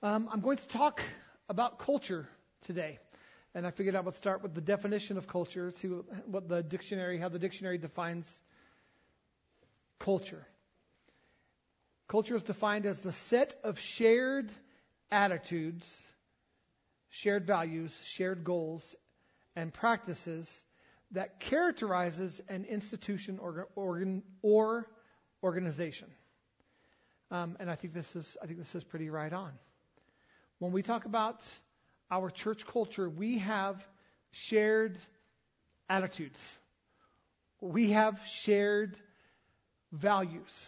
Um, 0.00 0.28
I'm 0.32 0.40
going 0.40 0.58
to 0.58 0.68
talk 0.68 1.02
about 1.48 1.80
culture 1.80 2.28
today. 2.62 3.00
And 3.52 3.66
I 3.66 3.72
figured 3.72 3.96
I 3.96 4.00
would 4.00 4.14
start 4.14 4.44
with 4.44 4.54
the 4.54 4.60
definition 4.60 5.16
of 5.16 5.26
culture, 5.26 5.72
to 5.80 6.04
what 6.26 6.48
the 6.48 6.62
dictionary, 6.62 7.18
how 7.18 7.28
the 7.28 7.40
dictionary 7.40 7.78
defines 7.78 8.40
culture. 9.98 10.46
Culture 12.06 12.36
is 12.36 12.42
defined 12.42 12.86
as 12.86 13.00
the 13.00 13.10
set 13.10 13.56
of 13.64 13.80
shared 13.80 14.52
attitudes, 15.10 16.06
shared 17.08 17.44
values, 17.44 17.98
shared 18.04 18.44
goals, 18.44 18.94
and 19.56 19.74
practices 19.74 20.62
that 21.10 21.40
characterizes 21.40 22.40
an 22.48 22.66
institution 22.66 23.40
or, 23.40 23.68
or 24.42 24.86
organization. 25.42 26.08
Um, 27.32 27.56
and 27.58 27.68
I 27.68 27.74
think 27.74 27.94
this 27.94 28.14
is 28.14 28.36
I 28.40 28.46
think 28.46 28.58
this 28.58 28.74
is 28.74 28.84
pretty 28.84 29.10
right 29.10 29.32
on. 29.32 29.52
When 30.58 30.72
we 30.72 30.82
talk 30.82 31.04
about 31.04 31.40
our 32.10 32.30
church 32.30 32.66
culture, 32.66 33.08
we 33.08 33.38
have 33.38 33.86
shared 34.32 34.98
attitudes. 35.88 36.58
We 37.60 37.90
have 37.92 38.20
shared 38.26 38.96
values. 39.92 40.66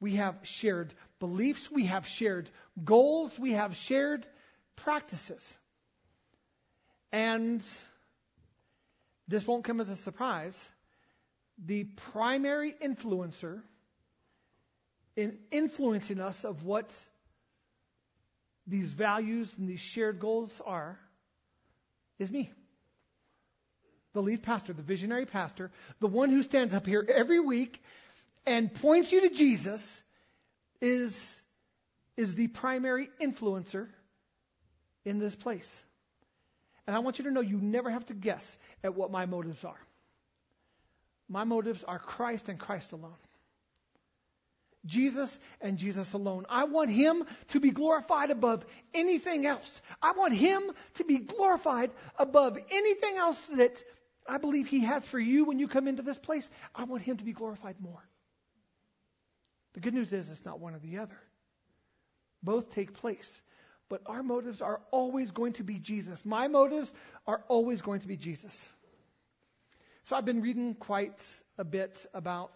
We 0.00 0.16
have 0.16 0.36
shared 0.42 0.92
beliefs. 1.20 1.70
We 1.70 1.86
have 1.86 2.06
shared 2.06 2.50
goals. 2.84 3.38
We 3.38 3.52
have 3.52 3.76
shared 3.76 4.26
practices. 4.74 5.58
And 7.12 7.62
this 9.28 9.46
won't 9.46 9.64
come 9.64 9.80
as 9.80 9.88
a 9.88 9.96
surprise. 9.96 10.70
The 11.64 11.84
primary 11.84 12.72
influencer 12.72 13.62
in 15.14 15.38
influencing 15.52 16.20
us 16.20 16.44
of 16.44 16.64
what 16.64 16.92
these 18.66 18.88
values 18.88 19.52
and 19.58 19.68
these 19.68 19.80
shared 19.80 20.20
goals 20.20 20.60
are 20.64 20.98
is 22.18 22.30
me. 22.30 22.50
The 24.12 24.22
lead 24.22 24.42
pastor, 24.42 24.72
the 24.72 24.82
visionary 24.82 25.26
pastor, 25.26 25.70
the 26.00 26.06
one 26.06 26.30
who 26.30 26.42
stands 26.42 26.74
up 26.74 26.86
here 26.86 27.04
every 27.08 27.40
week 27.40 27.82
and 28.46 28.72
points 28.72 29.10
you 29.10 29.22
to 29.22 29.30
Jesus 29.30 30.02
is, 30.80 31.40
is 32.16 32.34
the 32.34 32.48
primary 32.48 33.08
influencer 33.20 33.88
in 35.04 35.18
this 35.18 35.34
place. 35.34 35.82
And 36.86 36.94
I 36.94 36.98
want 36.98 37.18
you 37.18 37.24
to 37.24 37.30
know 37.30 37.40
you 37.40 37.58
never 37.58 37.90
have 37.90 38.06
to 38.06 38.14
guess 38.14 38.56
at 38.82 38.94
what 38.94 39.10
my 39.10 39.26
motives 39.26 39.64
are. 39.64 39.80
My 41.28 41.44
motives 41.44 41.84
are 41.84 41.98
Christ 41.98 42.48
and 42.48 42.58
Christ 42.58 42.92
alone. 42.92 43.14
Jesus 44.84 45.38
and 45.60 45.78
Jesus 45.78 46.12
alone. 46.12 46.46
I 46.48 46.64
want 46.64 46.90
Him 46.90 47.24
to 47.48 47.60
be 47.60 47.70
glorified 47.70 48.30
above 48.30 48.64
anything 48.92 49.46
else. 49.46 49.80
I 50.02 50.12
want 50.12 50.34
Him 50.34 50.62
to 50.94 51.04
be 51.04 51.18
glorified 51.18 51.90
above 52.18 52.58
anything 52.70 53.16
else 53.16 53.46
that 53.54 53.82
I 54.28 54.38
believe 54.38 54.66
He 54.66 54.80
has 54.80 55.04
for 55.04 55.18
you 55.18 55.44
when 55.44 55.58
you 55.58 55.68
come 55.68 55.88
into 55.88 56.02
this 56.02 56.18
place. 56.18 56.48
I 56.74 56.84
want 56.84 57.02
Him 57.02 57.16
to 57.16 57.24
be 57.24 57.32
glorified 57.32 57.76
more. 57.80 58.02
The 59.74 59.80
good 59.80 59.94
news 59.94 60.12
is 60.12 60.30
it's 60.30 60.44
not 60.44 60.60
one 60.60 60.74
or 60.74 60.78
the 60.78 60.98
other. 60.98 61.18
Both 62.42 62.74
take 62.74 62.94
place. 62.94 63.42
But 63.88 64.02
our 64.06 64.22
motives 64.22 64.62
are 64.62 64.80
always 64.90 65.30
going 65.32 65.54
to 65.54 65.64
be 65.64 65.78
Jesus. 65.78 66.24
My 66.24 66.48
motives 66.48 66.92
are 67.26 67.42
always 67.48 67.82
going 67.82 68.00
to 68.00 68.08
be 68.08 68.16
Jesus. 68.16 68.72
So 70.04 70.16
I've 70.16 70.24
been 70.24 70.40
reading 70.40 70.74
quite 70.74 71.22
a 71.58 71.64
bit 71.64 72.04
about 72.14 72.52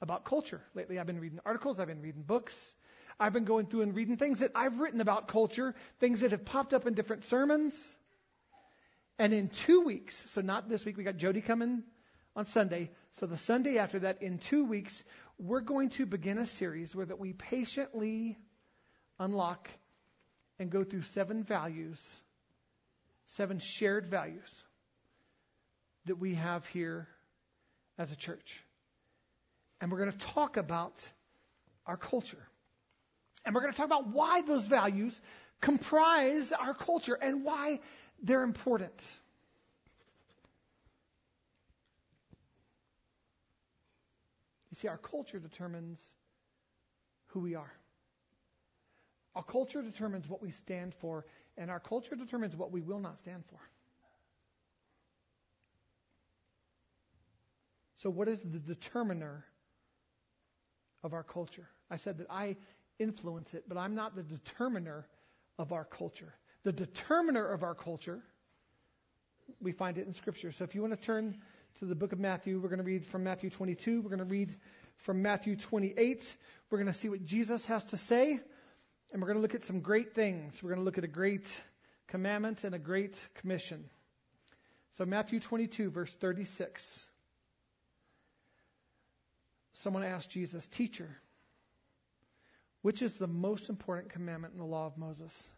about 0.00 0.24
culture. 0.24 0.60
Lately, 0.74 0.98
I've 0.98 1.06
been 1.06 1.20
reading 1.20 1.40
articles, 1.44 1.80
I've 1.80 1.88
been 1.88 2.02
reading 2.02 2.22
books. 2.22 2.74
I've 3.18 3.32
been 3.32 3.44
going 3.44 3.66
through 3.66 3.82
and 3.82 3.96
reading 3.96 4.18
things 4.18 4.40
that 4.40 4.52
I've 4.54 4.78
written 4.78 5.00
about 5.00 5.28
culture, 5.28 5.74
things 6.00 6.20
that 6.20 6.32
have 6.32 6.44
popped 6.44 6.74
up 6.74 6.86
in 6.86 6.94
different 6.94 7.24
sermons. 7.24 7.96
And 9.18 9.32
in 9.32 9.48
two 9.48 9.80
weeks, 9.80 10.14
so 10.32 10.42
not 10.42 10.68
this 10.68 10.84
week, 10.84 10.98
we 10.98 11.04
got 11.04 11.16
Jody 11.16 11.40
coming 11.40 11.82
on 12.34 12.44
Sunday. 12.44 12.90
So 13.12 13.26
the 13.26 13.38
Sunday 13.38 13.78
after 13.78 14.00
that, 14.00 14.22
in 14.22 14.38
two 14.38 14.66
weeks, 14.66 15.02
we're 15.38 15.62
going 15.62 15.88
to 15.90 16.04
begin 16.04 16.36
a 16.36 16.44
series 16.44 16.94
where 16.94 17.06
that 17.06 17.18
we 17.18 17.32
patiently 17.32 18.36
unlock 19.18 19.70
and 20.58 20.70
go 20.70 20.84
through 20.84 21.02
seven 21.02 21.42
values, 21.42 21.98
seven 23.24 23.58
shared 23.58 24.06
values 24.06 24.64
that 26.04 26.16
we 26.16 26.34
have 26.34 26.66
here 26.66 27.08
as 27.98 28.12
a 28.12 28.16
church. 28.16 28.62
And 29.80 29.90
we're 29.92 29.98
going 29.98 30.12
to 30.12 30.18
talk 30.18 30.56
about 30.56 31.08
our 31.86 31.96
culture. 31.96 32.46
And 33.44 33.54
we're 33.54 33.60
going 33.60 33.72
to 33.72 33.76
talk 33.76 33.86
about 33.86 34.08
why 34.08 34.40
those 34.42 34.66
values 34.66 35.20
comprise 35.60 36.52
our 36.52 36.74
culture 36.74 37.14
and 37.14 37.44
why 37.44 37.80
they're 38.22 38.42
important. 38.42 39.16
You 44.70 44.76
see, 44.76 44.88
our 44.88 44.98
culture 44.98 45.38
determines 45.38 46.02
who 47.28 47.40
we 47.40 47.54
are. 47.54 47.72
Our 49.34 49.42
culture 49.42 49.82
determines 49.82 50.28
what 50.28 50.42
we 50.42 50.50
stand 50.50 50.94
for, 50.94 51.26
and 51.58 51.70
our 51.70 51.80
culture 51.80 52.14
determines 52.14 52.56
what 52.56 52.72
we 52.72 52.80
will 52.80 53.00
not 53.00 53.18
stand 53.18 53.44
for. 53.46 53.60
So, 57.96 58.10
what 58.10 58.28
is 58.28 58.40
the 58.42 58.58
determiner 58.58 59.44
of 61.06 61.14
our 61.14 61.22
culture. 61.22 61.66
I 61.90 61.96
said 61.96 62.18
that 62.18 62.26
I 62.30 62.56
influence 62.98 63.54
it, 63.54 63.64
but 63.68 63.78
I'm 63.78 63.94
not 63.94 64.14
the 64.14 64.22
determiner 64.22 65.06
of 65.58 65.72
our 65.72 65.84
culture. 65.84 66.34
The 66.64 66.72
determiner 66.72 67.46
of 67.46 67.62
our 67.62 67.74
culture, 67.74 68.20
we 69.60 69.72
find 69.72 69.96
it 69.96 70.06
in 70.06 70.12
Scripture. 70.12 70.52
So 70.52 70.64
if 70.64 70.74
you 70.74 70.82
want 70.82 70.94
to 70.94 71.00
turn 71.00 71.38
to 71.76 71.84
the 71.84 71.94
book 71.94 72.12
of 72.12 72.18
Matthew, 72.18 72.58
we're 72.58 72.68
going 72.68 72.78
to 72.78 72.84
read 72.84 73.04
from 73.04 73.24
Matthew 73.24 73.50
22. 73.50 74.00
We're 74.00 74.10
going 74.10 74.18
to 74.18 74.24
read 74.24 74.54
from 74.98 75.22
Matthew 75.22 75.56
28. 75.56 76.36
We're 76.70 76.78
going 76.78 76.92
to 76.92 76.98
see 76.98 77.08
what 77.08 77.24
Jesus 77.24 77.64
has 77.66 77.84
to 77.86 77.96
say, 77.96 78.40
and 79.12 79.22
we're 79.22 79.28
going 79.28 79.38
to 79.38 79.42
look 79.42 79.54
at 79.54 79.64
some 79.64 79.80
great 79.80 80.14
things. 80.14 80.62
We're 80.62 80.70
going 80.70 80.80
to 80.80 80.84
look 80.84 80.98
at 80.98 81.04
a 81.04 81.08
great 81.08 81.48
commandment 82.08 82.64
and 82.64 82.74
a 82.74 82.78
great 82.78 83.16
commission. 83.36 83.84
So 84.92 85.04
Matthew 85.04 85.40
22, 85.40 85.90
verse 85.90 86.12
36. 86.12 87.05
Someone 89.82 90.04
asked 90.04 90.30
Jesus, 90.30 90.66
Teacher, 90.68 91.08
which 92.82 93.02
is 93.02 93.16
the 93.16 93.26
most 93.26 93.68
important 93.68 94.12
commandment 94.12 94.54
in 94.54 94.60
the 94.60 94.66
law 94.66 94.86
of 94.86 94.96
Moses? 94.96 95.50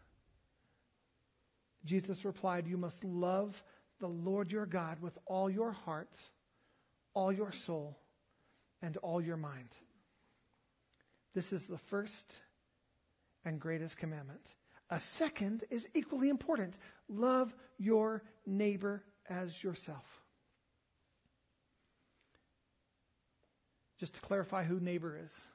Jesus 1.85 2.25
replied, 2.25 2.67
You 2.67 2.77
must 2.77 3.03
love 3.03 3.61
the 3.99 4.07
Lord 4.07 4.51
your 4.51 4.65
God 4.65 5.01
with 5.01 5.17
all 5.25 5.49
your 5.49 5.71
heart, 5.71 6.15
all 7.13 7.31
your 7.31 7.51
soul, 7.51 7.97
and 8.81 8.97
all 8.97 9.21
your 9.21 9.37
mind. 9.37 9.69
This 11.33 11.53
is 11.53 11.67
the 11.67 11.77
first 11.77 12.33
and 13.45 13.59
greatest 13.59 13.97
commandment. 13.97 14.41
A 14.89 14.99
second 14.99 15.63
is 15.69 15.87
equally 15.93 16.29
important 16.29 16.77
love 17.07 17.53
your 17.77 18.23
neighbor 18.45 19.03
as 19.29 19.63
yourself. 19.63 20.05
Just 23.99 24.15
to 24.15 24.21
clarify 24.21 24.63
who 24.63 24.79
neighbor 24.79 25.19
is. 25.23 25.47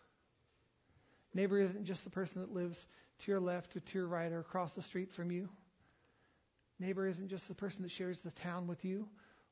Neighbor 1.32 1.58
isn't 1.58 1.84
just 1.84 2.04
the 2.04 2.10
person 2.10 2.42
that 2.42 2.52
lives 2.52 2.86
to 3.20 3.30
your 3.30 3.40
left 3.40 3.76
or 3.76 3.80
to 3.80 3.98
your 3.98 4.06
right 4.06 4.30
or 4.30 4.40
across 4.40 4.74
the 4.74 4.82
street 4.82 5.12
from 5.12 5.30
you. 5.30 5.48
Neighbor 6.78 7.06
isn't 7.06 7.28
just 7.28 7.48
the 7.48 7.54
person 7.54 7.82
that 7.82 7.90
shares 7.90 8.18
the 8.18 8.30
town 8.30 8.66
with 8.66 8.84
you 8.84 9.08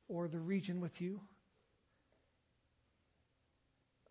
or 0.08 0.28
the 0.28 0.40
region 0.40 0.80
with 0.80 1.00
you. 1.00 1.20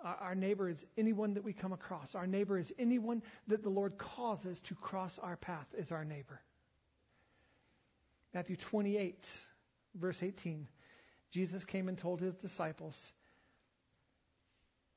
Our 0.03 0.33
neighbor 0.33 0.67
is 0.67 0.83
anyone 0.97 1.35
that 1.35 1.43
we 1.43 1.53
come 1.53 1.73
across. 1.73 2.15
Our 2.15 2.25
neighbor 2.25 2.57
is 2.57 2.73
anyone 2.79 3.21
that 3.47 3.61
the 3.61 3.69
Lord 3.69 3.99
causes 3.99 4.59
to 4.61 4.75
cross 4.75 5.19
our 5.19 5.37
path 5.37 5.67
is 5.77 5.91
our 5.91 6.03
neighbor. 6.03 6.41
Matthew 8.33 8.55
28, 8.55 9.29
verse 9.95 10.23
18. 10.23 10.67
Jesus 11.31 11.65
came 11.65 11.87
and 11.87 11.97
told 11.97 12.19
his 12.19 12.33
disciples, 12.33 13.13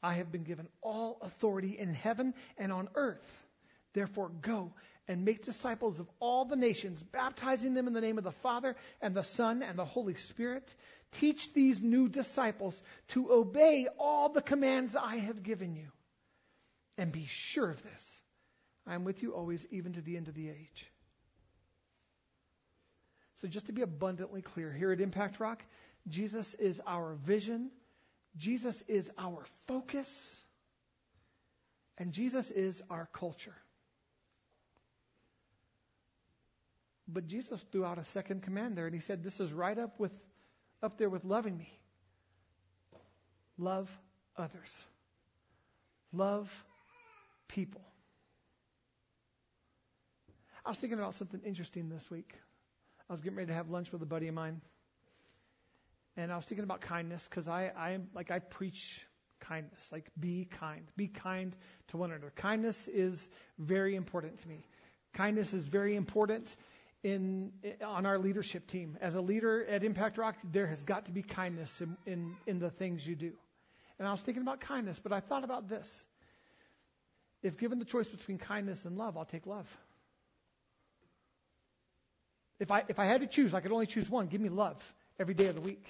I 0.05 0.15
have 0.15 0.31
been 0.31 0.45
given 0.45 0.69
all 0.83 1.17
authority 1.23 1.79
in 1.79 1.95
heaven 1.95 2.35
and 2.59 2.71
on 2.71 2.89
earth. 2.95 3.35
Therefore, 3.95 4.29
go 4.29 4.75
and 5.09 5.25
make 5.25 5.45
disciples 5.45 5.99
of 5.99 6.11
all 6.21 6.45
the 6.45 6.56
nations, 6.56 7.03
baptizing 7.03 7.73
them 7.73 7.87
in 7.87 7.95
the 7.95 8.03
name 8.03 8.19
of 8.19 8.25
the 8.25 8.31
Father 8.31 8.77
and 9.01 9.15
the 9.15 9.23
Son 9.23 9.62
and 9.62 9.79
the 9.79 9.85
Holy 9.87 10.15
Spirit. 10.15 10.75
Teach 11.12 11.55
these 11.55 11.81
new 11.81 12.11
disciples 12.11 12.81
to 13.09 13.33
obey 13.33 13.89
all 13.99 14.29
the 14.29 14.43
commands 14.43 14.95
I 14.95 15.17
have 15.17 15.43
given 15.43 15.75
you. 15.75 15.89
And 16.99 17.11
be 17.11 17.25
sure 17.27 17.71
of 17.71 17.83
this 17.83 18.19
I 18.87 18.95
am 18.95 19.05
with 19.05 19.23
you 19.23 19.35
always, 19.35 19.67
even 19.71 19.95
to 19.95 20.03
the 20.03 20.19
end 20.19 20.29
of 20.29 20.35
the 20.35 20.51
age. 20.51 20.87
So, 23.37 23.49
just 23.49 23.67
to 23.67 23.73
be 23.73 23.81
abundantly 23.81 24.43
clear, 24.43 24.71
here 24.71 24.93
at 24.93 25.01
Impact 25.01 25.41
Rock, 25.41 25.65
Jesus 26.09 26.53
is 26.55 26.83
our 26.87 27.15
vision 27.15 27.71
Jesus 28.37 28.83
is 28.89 29.11
our 29.17 29.45
focus, 29.67 30.37
and 31.99 32.13
Jesus 32.13 32.51
is 32.51 32.83
our 32.91 33.09
culture. 33.13 33.55
But 37.07 37.29
Jesus 37.29 37.65
threw 37.71 37.85
out 37.85 37.99
a 37.99 38.05
second 38.05 38.43
command 38.43 38.77
there, 38.77 38.87
and 38.87 38.95
he 38.95 39.01
said, 39.01 39.23
This 39.23 39.41
is 39.41 39.53
right 39.53 39.79
up 39.79 40.01
with 40.01 40.13
up 40.83 40.99
there 40.99 41.09
with 41.09 41.25
loving 41.25 41.57
me. 41.57 41.69
Love 43.57 43.91
others. 44.37 44.85
Love 46.13 46.51
people. 47.49 47.83
I 50.65 50.71
was 50.71 50.79
thinking 50.79 50.99
about 50.99 51.15
something 51.15 51.41
interesting 51.45 51.89
this 51.89 52.11
week. 52.11 52.33
I 53.09 53.13
was 53.13 53.21
getting 53.21 53.37
ready 53.37 53.49
to 53.49 53.55
have 53.55 53.69
lunch 53.69 53.93
with 53.93 54.03
a 54.03 54.07
buddy 54.07 54.29
of 54.29 54.35
mine. 54.35 54.61
And 56.17 56.33
I 56.33 56.37
was 56.37 56.45
thinking 56.45 56.65
about 56.65 56.81
kindness 56.81 57.27
because 57.29 57.49
I, 57.49 57.73
I 57.77 57.99
like 58.15 58.31
I 58.31 58.39
preach 58.39 59.05
kindness. 59.41 59.89
Like 59.91 60.11
be 60.19 60.45
kind. 60.45 60.87
Be 60.97 61.09
kind 61.09 61.57
to 61.89 61.97
one 61.97 62.11
another. 62.11 62.33
Kindness 62.37 62.89
is 62.89 63.29
very 63.59 63.97
important 63.97 64.39
to 64.39 64.49
me. 64.49 64.65
Kindness 65.13 65.55
is 65.55 65.65
very 65.65 65.97
important 65.97 66.55
in, 67.03 67.53
on 67.85 68.07
our 68.07 68.19
leadership 68.19 68.67
team. 68.67 68.97
As 69.01 69.15
a 69.15 69.21
leader 69.21 69.65
at 69.65 69.85
Impact 69.85 70.19
Rock, 70.19 70.37
there 70.53 70.67
has 70.67 70.83
got 70.83 71.07
to 71.07 71.13
be 71.13 71.23
kindness 71.23 71.81
in, 71.81 71.97
in, 72.07 72.37
in 72.47 72.59
the 72.59 72.71
things 72.71 73.07
you 73.07 73.15
do. 73.15 73.33
And 73.99 74.09
I 74.09 74.11
was 74.11 74.21
thinking 74.21 74.43
about 74.43 74.61
kindness, 74.61 74.99
but 75.01 75.13
I 75.13 75.21
thought 75.21 75.45
about 75.45 75.69
this. 75.69 76.05
If 77.43 77.59
given 77.59 77.79
the 77.79 77.85
choice 77.85 78.09
between 78.09 78.39
kindness 78.39 78.85
and 78.87 78.97
love, 78.97 79.17
I'll 79.17 79.25
take 79.25 79.47
love. 79.47 79.69
If 82.59 82.71
I, 82.71 82.85
if 82.89 82.99
I 82.99 83.05
had 83.05 83.21
to 83.21 83.27
choose, 83.27 83.53
I 83.53 83.61
could 83.61 83.73
only 83.73 83.87
choose 83.87 84.09
one. 84.09 84.27
Give 84.29 84.41
me 84.41 84.49
love 84.49 84.77
every 85.21 85.35
day 85.35 85.47
of 85.47 85.55
the 85.55 85.61
week. 85.61 85.87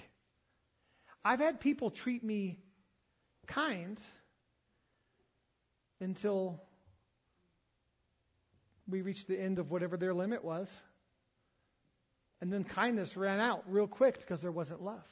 I've 1.24 1.40
had 1.40 1.60
people 1.60 1.90
treat 1.90 2.22
me 2.22 2.58
kind 3.46 3.98
until 6.00 6.60
we 8.86 9.00
reached 9.00 9.28
the 9.28 9.40
end 9.40 9.58
of 9.58 9.70
whatever 9.70 9.96
their 9.96 10.12
limit 10.12 10.44
was. 10.44 10.80
And 12.40 12.52
then 12.52 12.64
kindness 12.64 13.16
ran 13.16 13.40
out 13.40 13.64
real 13.68 13.86
quick 13.86 14.20
because 14.20 14.42
there 14.42 14.52
wasn't 14.52 14.82
love. 14.82 15.06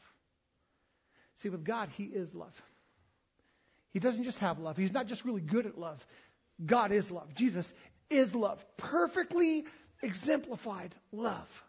See, 1.37 1.49
with 1.49 1.65
God, 1.65 1.89
He 1.97 2.05
is 2.05 2.35
love. 2.35 2.61
He 3.93 3.99
doesn't 3.99 4.25
just 4.25 4.39
have 4.41 4.59
love, 4.59 4.77
He's 4.77 4.93
not 4.93 5.07
just 5.07 5.25
really 5.25 5.41
good 5.41 5.67
at 5.67 5.79
love. 5.79 6.05
God 6.65 6.93
is 6.93 7.11
love. 7.11 7.35
Jesus 7.35 7.73
is 8.11 8.35
love. 8.35 8.65
Perfectly 8.77 9.65
exemplified 10.03 10.95
love. 11.11 11.65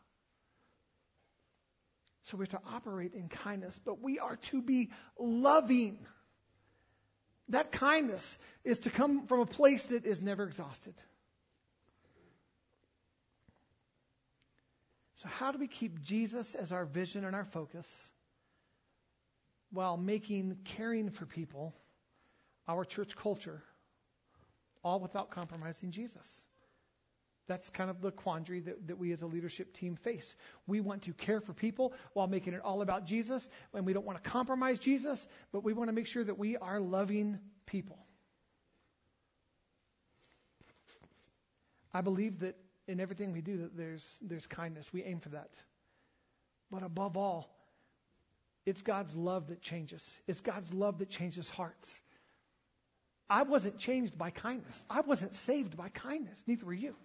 So 2.23 2.37
we're 2.37 2.45
to 2.45 2.59
operate 2.73 3.13
in 3.13 3.27
kindness, 3.27 3.79
but 3.83 4.01
we 4.01 4.19
are 4.19 4.37
to 4.37 4.61
be 4.61 4.89
loving. 5.19 5.97
That 7.49 7.71
kindness 7.71 8.37
is 8.63 8.79
to 8.79 8.89
come 8.89 9.27
from 9.27 9.41
a 9.41 9.45
place 9.45 9.87
that 9.87 10.05
is 10.05 10.21
never 10.21 10.43
exhausted. 10.43 10.93
So, 15.15 15.27
how 15.29 15.51
do 15.51 15.57
we 15.57 15.67
keep 15.67 16.01
Jesus 16.01 16.55
as 16.55 16.71
our 16.71 16.85
vision 16.85 17.25
and 17.25 17.35
our 17.35 17.45
focus 17.45 18.09
while 19.71 19.97
making 19.97 20.57
caring 20.65 21.09
for 21.09 21.25
people 21.25 21.73
our 22.67 22.85
church 22.85 23.15
culture, 23.15 23.61
all 24.83 24.99
without 24.99 25.31
compromising 25.31 25.91
Jesus? 25.91 26.45
That's 27.47 27.69
kind 27.69 27.89
of 27.89 28.01
the 28.01 28.11
quandary 28.11 28.61
that, 28.61 28.87
that 28.87 28.97
we 28.97 29.11
as 29.11 29.21
a 29.21 29.27
leadership 29.27 29.73
team 29.73 29.95
face. 29.97 30.35
We 30.65 30.79
want 30.79 31.03
to 31.03 31.13
care 31.13 31.41
for 31.41 31.53
people 31.53 31.93
while 32.13 32.27
making 32.27 32.53
it 32.53 32.61
all 32.61 32.81
about 32.81 33.05
Jesus, 33.05 33.47
and 33.73 33.85
we 33.85 33.93
don't 33.93 34.05
want 34.05 34.23
to 34.23 34.29
compromise 34.29 34.79
Jesus, 34.79 35.27
but 35.51 35.63
we 35.63 35.73
want 35.73 35.89
to 35.89 35.93
make 35.93 36.07
sure 36.07 36.23
that 36.23 36.37
we 36.37 36.55
are 36.55 36.79
loving 36.79 37.39
people. 37.65 37.97
I 41.93 42.01
believe 42.01 42.39
that 42.39 42.55
in 42.87 42.99
everything 42.99 43.33
we 43.33 43.41
do 43.41 43.57
that 43.57 43.77
there's 43.77 44.17
there's 44.21 44.47
kindness. 44.47 44.91
We 44.91 45.03
aim 45.03 45.19
for 45.19 45.29
that. 45.29 45.49
But 46.71 46.83
above 46.83 47.17
all, 47.17 47.49
it's 48.65 48.81
God's 48.81 49.15
love 49.15 49.47
that 49.47 49.61
changes. 49.61 50.09
It's 50.27 50.41
God's 50.41 50.73
love 50.73 50.99
that 50.99 51.09
changes 51.09 51.49
hearts. 51.49 52.01
I 53.29 53.43
wasn't 53.43 53.77
changed 53.77 54.17
by 54.17 54.31
kindness. 54.31 54.83
I 54.89 55.01
wasn't 55.01 55.35
saved 55.35 55.77
by 55.77 55.89
kindness. 55.89 56.43
Neither 56.47 56.65
were 56.65 56.73
you. 56.73 56.95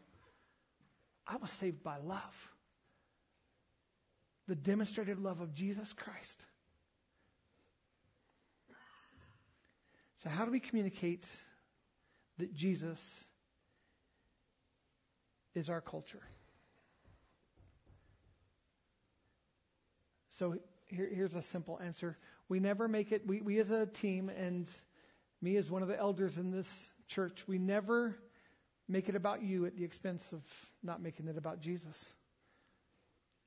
I 1.28 1.36
was 1.36 1.50
saved 1.50 1.82
by 1.82 1.98
love. 1.98 2.52
The 4.46 4.56
demonstrated 4.56 5.18
love 5.18 5.40
of 5.40 5.54
Jesus 5.54 5.92
Christ. 5.92 6.40
So, 10.22 10.30
how 10.30 10.46
do 10.46 10.50
we 10.50 10.58
communicate 10.58 11.26
that 12.38 12.54
Jesus 12.54 13.24
is 15.54 15.68
our 15.68 15.82
culture? 15.82 16.22
So, 20.30 20.56
here, 20.86 21.08
here's 21.12 21.34
a 21.34 21.42
simple 21.42 21.78
answer. 21.84 22.16
We 22.48 22.58
never 22.58 22.88
make 22.88 23.12
it, 23.12 23.26
we, 23.26 23.42
we 23.42 23.58
as 23.58 23.70
a 23.70 23.84
team, 23.86 24.30
and 24.30 24.68
me 25.42 25.56
as 25.56 25.70
one 25.70 25.82
of 25.82 25.88
the 25.88 25.98
elders 25.98 26.38
in 26.38 26.50
this 26.50 26.90
church, 27.08 27.46
we 27.46 27.58
never 27.58 28.16
make 28.88 29.08
it 29.08 29.14
about 29.14 29.42
you 29.42 29.66
at 29.66 29.76
the 29.76 29.84
expense 29.84 30.32
of 30.32 30.40
not 30.82 31.02
making 31.02 31.28
it 31.28 31.36
about 31.36 31.60
Jesus. 31.60 32.12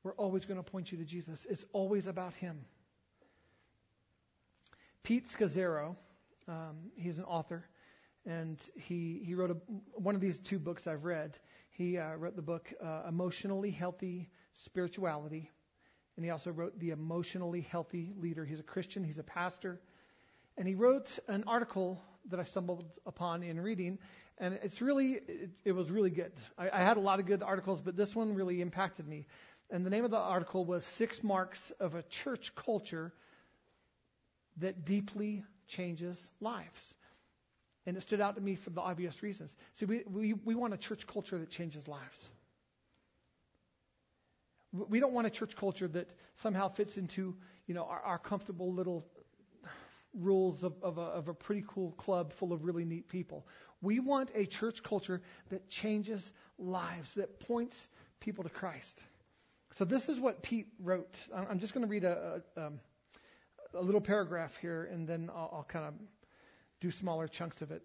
We're 0.04 0.16
always 0.16 0.46
going 0.46 0.62
to 0.62 0.72
point 0.72 0.92
you 0.92 0.98
to 1.00 1.06
Jesus. 1.06 1.46
It's 1.50 1.66
always 1.74 2.08
about 2.08 2.34
Him. 2.36 2.66
Pete 5.04 5.28
Scazzero, 5.28 5.96
um, 6.48 6.92
he's 6.96 7.18
an 7.18 7.24
author, 7.24 7.66
and 8.26 8.60
he, 8.76 9.22
he 9.26 9.34
wrote 9.34 9.52
a, 9.52 9.58
one 9.96 10.14
of 10.14 10.22
these 10.22 10.38
two 10.38 10.60
books 10.60 10.86
I've 10.86 11.06
read. 11.06 11.38
He 11.72 11.98
uh, 11.98 12.16
wrote 12.16 12.36
the 12.36 12.44
book 12.44 12.72
uh, 12.84 13.04
Emotionally 13.08 13.72
Healthy 13.72 14.30
Spirituality, 14.52 15.50
and 16.16 16.26
he 16.26 16.30
also 16.30 16.52
wrote 16.52 16.78
The 16.80 16.92
Emotionally 16.92 17.62
Healthy 17.62 18.14
Leader. 18.16 18.46
He's 18.46 18.60
a 18.60 18.64
Christian, 18.64 19.04
he's 19.04 19.18
a 19.18 19.24
pastor, 19.24 19.82
and 20.56 20.68
he 20.68 20.76
wrote 20.76 21.18
an 21.28 21.46
article 21.48 22.00
that 22.30 22.40
I 22.40 22.44
stumbled 22.44 22.86
upon 23.08 23.42
in 23.42 23.60
reading, 23.60 23.98
and 24.42 24.60
it's 24.64 24.82
really, 24.82 25.14
it, 25.14 25.52
it 25.64 25.72
was 25.72 25.92
really 25.92 26.10
good. 26.10 26.32
I, 26.58 26.70
I 26.74 26.80
had 26.80 26.98
a 26.98 27.00
lot 27.00 27.20
of 27.20 27.28
good 27.28 27.44
articles, 27.44 27.80
but 27.80 27.96
this 27.96 28.16
one 28.16 28.34
really 28.34 28.60
impacted 28.60 29.08
me. 29.08 29.28
And 29.70 29.86
the 29.86 29.92
name 29.92 30.04
of 30.04 30.12
the 30.12 30.18
article 30.18 30.66
was 30.66 30.84
Six 30.84 31.24
Marks 31.24 31.72
of 31.80 31.94
a 31.94 32.02
Church 32.02 32.54
Culture 32.56 33.14
That 34.58 34.84
Deeply 34.84 35.44
Changes 35.68 36.28
Lives. 36.42 36.96
And 37.86 37.96
it 37.96 38.02
stood 38.02 38.20
out 38.20 38.36
to 38.36 38.42
me 38.42 38.56
for 38.56 38.72
the 38.72 38.82
obvious 38.82 39.22
reasons. 39.22 39.56
See, 39.74 39.86
we, 39.86 40.04
we, 40.06 40.34
we 40.34 40.56
want 40.56 40.74
a 40.74 40.78
church 40.78 41.06
culture 41.06 41.38
that 41.38 41.52
changes 41.52 41.88
lives. 41.88 42.30
We 44.74 45.00
don't 45.00 45.14
want 45.14 45.28
a 45.28 45.30
church 45.30 45.56
culture 45.56 45.88
that 45.88 46.10
somehow 46.36 46.70
fits 46.70 46.98
into, 46.98 47.36
you 47.68 47.76
know, 47.76 47.84
our, 47.84 48.00
our 48.00 48.18
comfortable 48.18 48.74
little 48.74 49.06
rules 50.14 50.64
of, 50.64 50.74
of, 50.82 50.98
a, 50.98 51.02
of 51.02 51.28
a 51.28 51.34
pretty 51.34 51.64
cool 51.68 51.92
club 51.92 52.34
full 52.34 52.54
of 52.54 52.66
really 52.66 52.86
neat 52.86 53.08
people. 53.08 53.46
We 53.82 54.00
want 54.00 54.32
a 54.36 54.46
church 54.46 54.84
culture 54.84 55.22
that 55.50 55.70
changes 55.70 56.32
lives, 56.58 57.14
that 57.16 57.40
points 57.40 57.88
people 58.20 58.44
to 58.44 58.50
Christ. 58.50 59.02
So 59.74 59.86
this 59.86 60.10
is 60.10 60.20
what 60.20 60.44
Pete 60.44 60.68
wrote. 60.80 61.16
I'm 61.34 61.60
just 61.60 61.74
going 61.74 61.86
to 61.86 61.90
read 61.90 62.04
a, 62.04 62.42
a, 62.56 62.68
um, 62.68 62.80
a, 63.74 63.82
little 63.82 64.02
paragraph 64.02 64.58
here, 64.58 64.84
and 64.84 65.08
then 65.08 65.30
I'll, 65.34 65.50
I'll 65.54 65.68
kind 65.68 65.86
of 65.86 65.94
do 66.82 66.92
smaller 66.92 67.28
chunks 67.28 67.62
of 67.62 67.72
it. 67.72 67.82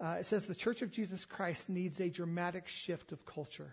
Uh, 0.00 0.16
it 0.20 0.26
says 0.26 0.46
the 0.46 0.54
Church 0.54 0.82
of 0.82 0.90
Jesus 0.90 1.24
Christ 1.24 1.68
needs 1.68 2.00
a 2.00 2.10
dramatic 2.10 2.68
shift 2.68 3.12
of 3.12 3.24
culture. 3.24 3.72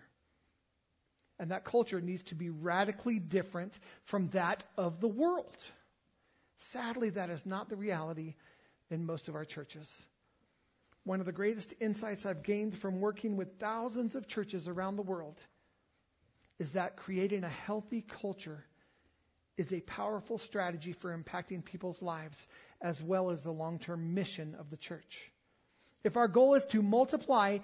And 1.37 1.51
that 1.51 1.65
culture 1.65 1.99
needs 1.99 2.23
to 2.23 2.35
be 2.35 2.49
radically 2.49 3.19
different 3.19 3.77
from 4.05 4.29
that 4.29 4.63
of 4.77 5.01
the 5.01 5.07
world. 5.07 5.57
Sadly, 6.57 7.09
that 7.11 7.29
is 7.29 7.45
not 7.45 7.69
the 7.69 7.75
reality 7.75 8.35
in 8.89 9.05
most 9.05 9.27
of 9.27 9.35
our 9.35 9.43
churches. 9.43 9.91
One 11.05 11.19
of 11.19 11.27
the 11.27 11.31
greatest 11.31 11.75
insights 11.79 12.25
I've 12.25 12.43
gained 12.43 12.77
from 12.77 12.99
working 12.99 13.37
with 13.37 13.59
thousands 13.59 14.15
of 14.15 14.27
churches 14.27 14.67
around 14.67 14.95
the 14.95 15.03
world 15.03 15.39
is 16.57 16.71
that 16.71 16.97
creating 16.97 17.43
a 17.43 17.49
healthy 17.49 18.01
culture 18.01 18.65
is 19.55 19.71
a 19.71 19.81
powerful 19.81 20.39
strategy 20.39 20.93
for 20.93 21.15
impacting 21.15 21.63
people's 21.63 22.01
lives 22.01 22.47
as 22.81 23.01
well 23.01 23.29
as 23.29 23.43
the 23.43 23.51
long 23.51 23.77
term 23.77 24.15
mission 24.15 24.55
of 24.55 24.71
the 24.71 24.77
church. 24.77 25.31
If 26.03 26.17
our 26.17 26.27
goal 26.27 26.55
is 26.55 26.65
to 26.67 26.81
multiply 26.81 27.59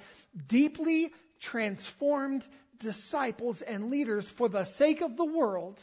deeply 0.47 1.11
transformed 1.39 2.45
disciples 2.77 3.63
and 3.63 3.89
leaders 3.89 4.27
for 4.27 4.49
the 4.49 4.65
sake 4.65 5.01
of 5.01 5.17
the 5.17 5.25
world, 5.25 5.79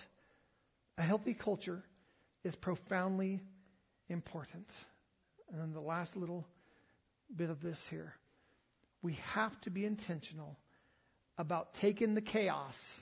a 0.96 1.02
healthy 1.02 1.34
culture 1.34 1.82
is 2.44 2.54
profoundly 2.54 3.40
important. 4.08 4.72
And 5.50 5.60
then 5.60 5.72
the 5.72 5.80
last 5.80 6.16
little 6.16 6.46
bit 7.35 7.50
of 7.50 7.61
this 7.61 7.87
here. 7.88 8.14
We 9.02 9.14
have 9.32 9.58
to 9.62 9.70
be 9.70 9.85
intentional 9.85 10.58
about 11.37 11.75
taking 11.75 12.14
the 12.14 12.20
chaos 12.20 13.00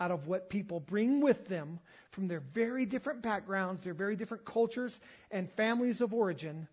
out 0.00 0.10
of 0.10 0.28
what 0.28 0.48
people 0.50 0.80
bring 0.80 1.20
with 1.20 1.48
them 1.48 1.80
from 2.10 2.28
their 2.28 2.40
very 2.40 2.86
different 2.86 3.22
backgrounds, 3.22 3.82
their 3.82 3.94
very 3.94 4.16
different 4.16 4.44
cultures 4.44 4.98
and 5.30 5.50
families 5.52 6.00
of 6.00 6.14
origin, 6.14 6.68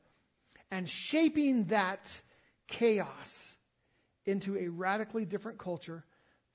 and 0.70 0.88
shaping 0.88 1.66
that 1.66 2.22
chaos 2.68 3.56
into 4.26 4.58
a 4.58 4.68
radically 4.68 5.26
different 5.26 5.58
culture 5.58 6.04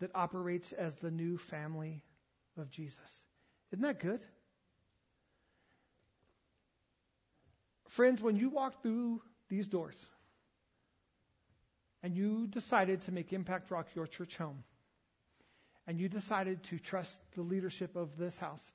that 0.01 0.11
operates 0.15 0.73
as 0.73 0.95
the 0.97 1.11
new 1.11 1.39
family 1.39 2.03
of 2.57 2.71
Jesus. 2.71 3.25
Isn't 3.73 3.83
that 3.83 4.01
good? 4.01 4.25
Friends, 7.89 8.23
when 8.23 8.37
you 8.37 8.51
walk 8.51 8.83
through 8.83 9.21
these 9.51 9.67
doors 9.69 9.97
and 12.03 12.17
you 12.17 12.47
decided 12.47 13.03
to 13.03 13.13
make 13.13 13.33
Impact 13.33 13.71
Rock 13.71 13.89
your 13.95 14.07
church 14.07 14.37
home, 14.37 14.65
and 15.87 15.99
you 16.01 16.09
decided 16.09 16.63
to 16.65 16.79
trust 16.79 17.21
the 17.35 17.43
leadership 17.43 17.97
of 17.97 18.17
this 18.17 18.39
house 18.39 18.73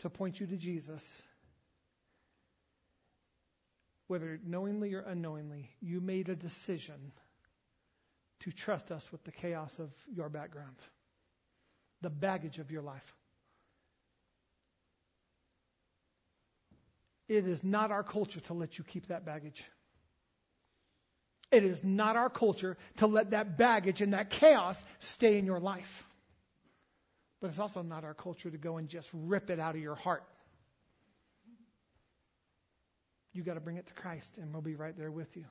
to 0.00 0.10
point 0.10 0.38
you 0.38 0.46
to 0.46 0.56
Jesus, 0.56 1.22
whether 4.06 4.38
knowingly 4.44 4.94
or 4.94 5.00
unknowingly, 5.00 5.70
you 5.80 6.00
made 6.00 6.28
a 6.28 6.36
decision 6.36 7.12
to 8.40 8.52
trust 8.52 8.92
us 8.92 9.10
with 9.10 9.24
the 9.24 9.32
chaos 9.32 9.76
of 9.80 9.90
your 10.14 10.28
background, 10.28 10.76
the 12.00 12.10
baggage 12.10 12.58
of 12.58 12.70
your 12.70 12.82
life. 12.82 13.14
It 17.28 17.46
is 17.46 17.62
not 17.62 17.90
our 17.90 18.04
culture 18.04 18.40
to 18.40 18.54
let 18.54 18.78
you 18.78 18.84
keep 18.84 19.08
that 19.08 19.26
baggage. 19.26 19.64
It 21.50 21.64
is 21.64 21.82
not 21.82 22.16
our 22.16 22.28
culture 22.28 22.76
to 22.98 23.06
let 23.06 23.30
that 23.30 23.56
baggage 23.56 24.02
and 24.02 24.12
that 24.12 24.30
chaos 24.30 24.82
stay 24.98 25.38
in 25.38 25.46
your 25.46 25.60
life. 25.60 26.04
But 27.40 27.48
it's 27.48 27.58
also 27.58 27.82
not 27.82 28.04
our 28.04 28.14
culture 28.14 28.50
to 28.50 28.58
go 28.58 28.76
and 28.76 28.88
just 28.88 29.08
rip 29.12 29.48
it 29.48 29.58
out 29.58 29.74
of 29.74 29.80
your 29.80 29.94
heart. 29.94 30.24
You've 33.32 33.46
got 33.46 33.54
to 33.54 33.60
bring 33.60 33.76
it 33.76 33.86
to 33.86 33.94
Christ, 33.94 34.36
and 34.38 34.52
we'll 34.52 34.62
be 34.62 34.74
right 34.74 34.96
there 34.96 35.10
with 35.10 35.36
you. 35.36 35.44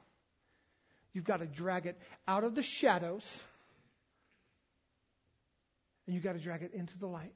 You've 1.13 1.23
got 1.23 1.37
to 1.37 1.45
drag 1.45 1.85
it 1.85 1.97
out 2.27 2.43
of 2.43 2.53
the 2.53 2.61
shadows, 2.61 3.23
and 6.05 6.13
you've 6.13 6.23
got 6.23 6.33
to 6.33 6.39
drag 6.39 6.63
it 6.63 6.73
into 6.73 6.97
the 6.97 7.07
light 7.07 7.33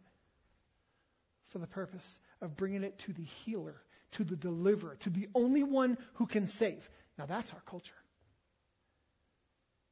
for 1.47 1.59
the 1.59 1.67
purpose 1.67 2.19
of 2.41 2.55
bringing 2.57 2.83
it 2.83 2.99
to 2.99 3.13
the 3.13 3.23
healer, 3.23 3.81
to 4.11 4.23
the 4.23 4.35
deliverer, 4.35 4.97
to 5.01 5.09
the 5.09 5.29
only 5.33 5.63
one 5.63 5.97
who 6.15 6.25
can 6.25 6.47
save. 6.47 6.89
Now, 7.17 7.25
that's 7.25 7.53
our 7.53 7.61
culture. 7.65 7.95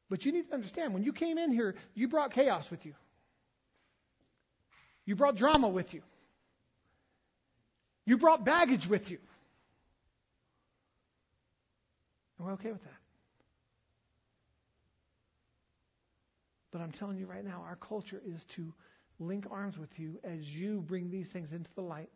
But 0.09 0.25
you 0.25 0.31
need 0.31 0.47
to 0.47 0.53
understand 0.53 0.93
when 0.93 1.03
you 1.03 1.13
came 1.13 1.37
in 1.37 1.51
here, 1.51 1.75
you 1.93 2.07
brought 2.07 2.31
chaos 2.31 2.71
with 2.71 2.85
you. 2.85 2.93
You 5.05 5.15
brought 5.15 5.35
drama 5.35 5.69
with 5.69 5.93
you. 5.93 6.01
You 8.05 8.17
brought 8.17 8.43
baggage 8.43 8.87
with 8.87 9.11
you. 9.11 9.19
And 12.37 12.47
we're 12.47 12.53
okay 12.53 12.71
with 12.71 12.83
that. 12.83 12.97
But 16.71 16.81
I'm 16.81 16.91
telling 16.91 17.17
you 17.17 17.25
right 17.25 17.43
now, 17.43 17.63
our 17.67 17.75
culture 17.75 18.21
is 18.25 18.43
to 18.45 18.73
link 19.19 19.45
arms 19.51 19.77
with 19.77 19.99
you 19.99 20.19
as 20.23 20.55
you 20.55 20.81
bring 20.81 21.09
these 21.09 21.29
things 21.29 21.51
into 21.51 21.69
the 21.75 21.81
light 21.81 22.09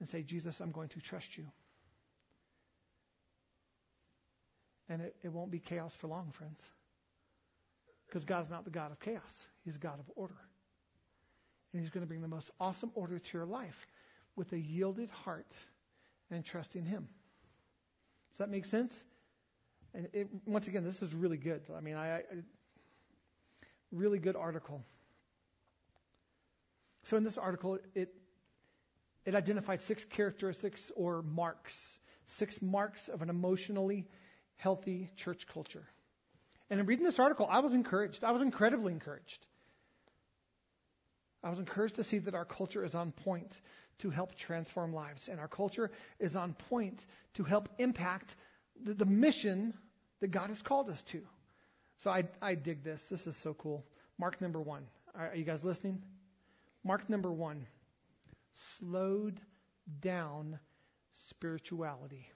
and 0.00 0.08
say, 0.08 0.22
Jesus, 0.22 0.60
I'm 0.60 0.72
going 0.72 0.88
to 0.90 1.00
trust 1.00 1.38
you. 1.38 1.46
And 4.88 5.00
it, 5.00 5.16
it 5.22 5.32
won't 5.32 5.50
be 5.50 5.58
chaos 5.58 5.94
for 5.94 6.08
long, 6.08 6.30
friends. 6.30 6.68
Because 8.14 8.26
God's 8.26 8.48
not 8.48 8.64
the 8.64 8.70
God 8.70 8.92
of 8.92 9.00
chaos, 9.00 9.46
He's 9.64 9.74
a 9.74 9.80
God 9.80 9.98
of 9.98 10.08
order. 10.14 10.36
And 11.72 11.82
He's 11.82 11.90
going 11.90 12.02
to 12.02 12.06
bring 12.06 12.22
the 12.22 12.28
most 12.28 12.48
awesome 12.60 12.92
order 12.94 13.18
to 13.18 13.36
your 13.36 13.44
life 13.44 13.88
with 14.36 14.52
a 14.52 14.58
yielded 14.58 15.10
heart 15.10 15.58
and 16.30 16.44
trusting 16.44 16.84
Him. 16.84 17.08
Does 18.30 18.38
that 18.38 18.50
make 18.50 18.66
sense? 18.66 19.02
And 19.94 20.06
it, 20.12 20.28
once 20.46 20.68
again, 20.68 20.84
this 20.84 21.02
is 21.02 21.12
really 21.12 21.36
good. 21.36 21.62
I 21.76 21.80
mean, 21.80 21.96
I, 21.96 22.18
I 22.18 22.22
really 23.90 24.20
good 24.20 24.36
article. 24.36 24.80
So 27.02 27.16
in 27.16 27.24
this 27.24 27.36
article, 27.36 27.80
it 27.96 28.14
it 29.26 29.34
identified 29.34 29.80
six 29.80 30.04
characteristics 30.04 30.92
or 30.94 31.22
marks, 31.22 31.98
six 32.26 32.62
marks 32.62 33.08
of 33.08 33.22
an 33.22 33.28
emotionally 33.28 34.06
healthy 34.54 35.10
church 35.16 35.48
culture. 35.48 35.88
And 36.70 36.80
in 36.80 36.86
reading 36.86 37.04
this 37.04 37.20
article, 37.20 37.46
I 37.48 37.60
was 37.60 37.74
encouraged. 37.74 38.24
I 38.24 38.32
was 38.32 38.42
incredibly 38.42 38.92
encouraged. 38.92 39.46
I 41.42 41.50
was 41.50 41.58
encouraged 41.58 41.96
to 41.96 42.04
see 42.04 42.18
that 42.18 42.34
our 42.34 42.46
culture 42.46 42.84
is 42.84 42.94
on 42.94 43.12
point 43.12 43.60
to 43.98 44.10
help 44.10 44.34
transform 44.34 44.94
lives, 44.94 45.28
and 45.28 45.38
our 45.38 45.48
culture 45.48 45.90
is 46.18 46.36
on 46.36 46.54
point 46.70 47.06
to 47.34 47.44
help 47.44 47.68
impact 47.78 48.34
the, 48.82 48.94
the 48.94 49.04
mission 49.04 49.74
that 50.20 50.28
God 50.28 50.48
has 50.48 50.62
called 50.62 50.88
us 50.88 51.02
to. 51.02 51.20
So 51.98 52.10
I, 52.10 52.24
I 52.40 52.54
dig 52.54 52.82
this. 52.82 53.08
This 53.08 53.26
is 53.26 53.36
so 53.36 53.54
cool. 53.54 53.84
Mark 54.18 54.40
number 54.40 54.60
one. 54.60 54.86
Are 55.14 55.28
are 55.28 55.36
you 55.36 55.44
guys 55.44 55.62
listening? 55.62 56.02
Mark 56.82 57.08
number 57.08 57.30
one. 57.30 57.66
Slowed 58.78 59.40
down 60.00 60.58
spirituality. 61.28 62.28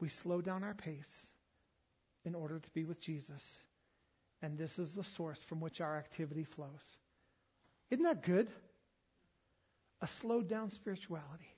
We 0.00 0.08
slow 0.08 0.40
down 0.40 0.64
our 0.64 0.74
pace 0.74 1.26
in 2.24 2.34
order 2.34 2.58
to 2.58 2.70
be 2.70 2.84
with 2.84 3.00
Jesus. 3.00 3.62
And 4.42 4.56
this 4.56 4.78
is 4.78 4.92
the 4.92 5.04
source 5.04 5.38
from 5.38 5.60
which 5.60 5.80
our 5.80 5.96
activity 5.98 6.44
flows. 6.44 6.96
Isn't 7.90 8.04
that 8.04 8.22
good? 8.22 8.48
A 10.00 10.06
slowed 10.06 10.48
down 10.48 10.70
spirituality. 10.70 11.54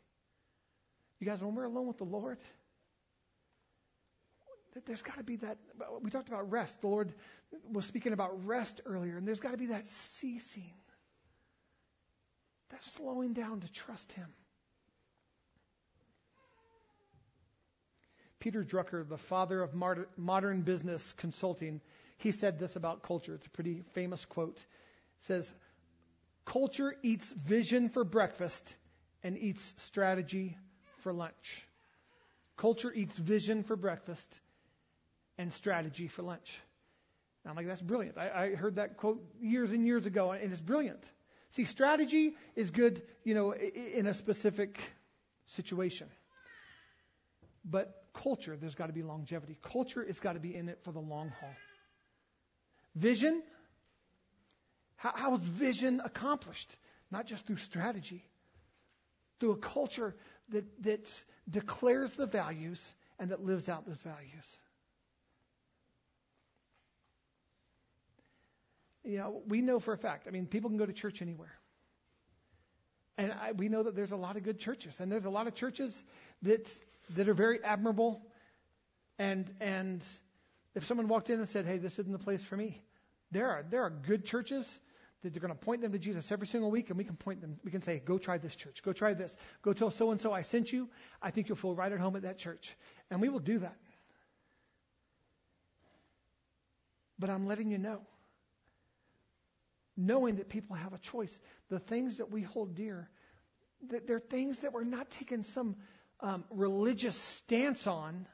You 1.21 1.27
guys, 1.27 1.41
when 1.41 1.55
we're 1.55 1.65
alone 1.65 1.87
with 1.87 1.99
the 1.99 2.05
Lord, 2.05 2.39
there's 4.87 5.03
got 5.03 5.19
to 5.19 5.25
be 5.25 5.37
that. 5.37 5.59
We 6.01 6.11
talked 6.11 6.29
about 6.29 6.51
rest. 6.51 6.81
The 6.81 6.89
Lord 6.89 7.13
was 7.71 7.87
speaking 7.87 8.13
about 8.13 8.47
rest 8.47 8.81
earlier, 8.87 9.17
and 9.17 9.29
there's 9.29 9.39
got 9.39 9.53
to 9.53 9.59
be 9.59 9.67
that 9.67 9.87
ceasing, 9.87 10.73
that 12.71 12.83
slowing 12.83 13.35
down 13.35 13.61
to 13.61 13.71
trust 13.71 14.11
Him. 14.13 14.27
Peter 18.43 18.65
Drucker, 18.65 19.09
the 19.09 19.17
father 19.17 19.63
of 19.63 19.73
modern 20.17 20.63
business 20.63 21.15
consulting, 21.19 21.81
he 22.19 22.33
said 22.33 22.59
this 22.59 22.75
about 22.75 23.05
culture. 23.05 23.35
It's 23.35 23.47
a 23.47 23.51
pretty 23.51 23.83
famous 23.93 24.25
quote. 24.25 24.57
It 24.57 25.25
says, 25.27 25.53
Culture 26.45 26.97
eats 27.05 27.29
vision 27.29 27.89
for 27.89 28.03
breakfast 28.03 28.75
and 29.23 29.39
eats 29.39 29.73
strategy 29.77 30.59
for 31.03 31.13
lunch. 31.13 31.65
Culture 32.57 32.93
eats 32.93 33.15
vision 33.15 33.63
for 33.63 33.77
breakfast 33.77 34.41
and 35.39 35.53
strategy 35.53 36.09
for 36.09 36.25
lunch. 36.25 36.61
And 37.45 37.51
I'm 37.51 37.57
like, 37.57 37.69
that's 37.69 37.81
brilliant. 37.81 38.19
I, 38.19 38.31
I 38.31 38.55
heard 38.57 38.75
that 38.75 38.97
quote 38.97 39.23
years 39.41 39.71
and 39.71 39.87
years 39.87 40.05
ago, 40.07 40.33
and 40.33 40.51
it's 40.51 40.61
brilliant. 40.61 41.09
See, 41.51 41.65
strategy 41.65 42.35
is 42.57 42.73
good, 42.73 43.03
you 43.23 43.35
know, 43.35 43.55
in 43.55 44.09
a 44.09 44.15
specific 44.15 44.81
situation. 45.47 46.09
But 47.65 48.02
culture, 48.15 48.57
there's 48.57 48.75
got 48.75 48.87
to 48.87 48.93
be 48.93 49.03
longevity. 49.03 49.57
Culture 49.63 50.05
has 50.05 50.21
got 50.21 50.35
to 50.35 50.41
be 50.41 50.55
in 50.55 50.69
it 50.69 50.79
for 50.83 50.93
the 50.93 51.01
long 51.01 51.33
haul. 51.41 51.55
Vision, 52.95 53.43
how, 54.97 55.13
how 55.15 55.35
is 55.35 55.41
vision 55.41 56.01
accomplished? 56.05 56.75
Not 57.11 57.27
just 57.27 57.47
through 57.47 57.57
strategy, 57.57 58.25
through 59.41 59.53
a 59.53 59.57
culture 59.57 60.15
that, 60.51 60.65
that 60.83 61.25
declares 61.49 62.13
the 62.15 62.27
values 62.27 62.81
and 63.19 63.31
that 63.31 63.45
lives 63.45 63.69
out 63.69 63.87
those 63.87 63.99
values. 63.99 64.59
Know, 69.05 69.43
we 69.47 69.63
know 69.63 69.81
for 69.81 69.93
a 69.93 69.99
fact, 69.99 70.29
I 70.29 70.31
mean, 70.31 70.47
people 70.47 70.71
can 70.71 70.79
go 70.79 70.87
to 70.87 70.93
church 70.93 71.23
anywhere. 71.23 71.53
And 73.19 73.33
I, 73.33 73.53
we 73.53 73.69
know 73.69 73.83
that 73.83 73.95
there's 73.95 74.13
a 74.13 74.17
lot 74.17 74.37
of 74.37 74.43
good 74.43 74.59
churches, 74.59 74.99
and 75.01 75.13
there's 75.13 75.25
a 75.25 75.31
lot 75.31 75.47
of 75.47 75.55
churches 75.55 76.05
that 76.43 76.73
that 77.17 77.29
are 77.29 77.35
very 77.35 77.63
admirable. 77.63 78.23
And 79.19 79.53
and 79.61 80.05
if 80.75 80.85
someone 80.85 81.09
walked 81.09 81.29
in 81.31 81.39
and 81.39 81.49
said, 81.49 81.67
"Hey, 81.67 81.79
this 81.79 81.99
isn't 81.99 82.13
the 82.13 82.19
place 82.19 82.43
for 82.43 82.57
me," 82.57 82.83
there 83.31 83.51
are 83.51 83.65
there 83.69 83.83
are 83.83 83.91
good 83.91 84.25
churches 84.25 84.79
that 85.23 85.37
are 85.37 85.41
going 85.41 85.53
to 85.53 85.59
point 85.59 85.83
them 85.83 85.93
to 85.93 85.99
Jesus 85.99 86.33
every 86.33 86.47
single 86.47 86.71
week, 86.71 86.89
and 86.89 86.99
we 86.99 87.05
can 87.05 87.17
point 87.17 87.41
them. 87.41 87.61
We 87.63 87.71
can 87.71 87.83
say, 87.83 87.99
"Go 87.99 88.19
try 88.19 88.39
this 88.39 88.57
church. 88.57 88.83
Go 88.83 88.93
try 88.93 89.13
this. 89.13 89.37
Go 89.61 89.73
tell 89.73 89.91
so 89.91 90.11
and 90.11 90.21
so 90.21 90.33
I 90.33 90.43
sent 90.43 90.73
you. 90.73 90.89
I 91.21 91.31
think 91.31 91.49
you'll 91.49 91.57
feel 91.57 91.75
right 91.75 91.93
at 91.93 92.01
home 92.01 92.17
at 92.17 92.23
that 92.23 92.39
church." 92.39 92.75
And 93.11 93.21
we 93.21 93.29
will 93.29 93.41
do 93.41 93.59
that. 93.59 93.77
But 97.19 97.29
I'm 97.29 97.47
letting 97.47 97.69
you 97.69 97.79
know 97.79 98.01
knowing 99.97 100.37
that 100.37 100.49
people 100.49 100.77
have 100.77 100.93
a 100.93 100.99
choice. 100.99 101.39
The 101.69 101.79
things 101.79 102.19
that 102.19 102.31
we 102.31 102.43
hold 102.43 102.75
dear, 102.75 103.09
that 103.91 104.07
they're 104.07 104.21
things 104.21 104.61
that 104.61 104.73
we're 104.73 104.85
not 104.85 105.11
taking 105.11 105.43
some 105.43 105.77
um, 106.21 106.45
religious 106.51 107.17
stance 107.17 107.87
on 107.87 108.27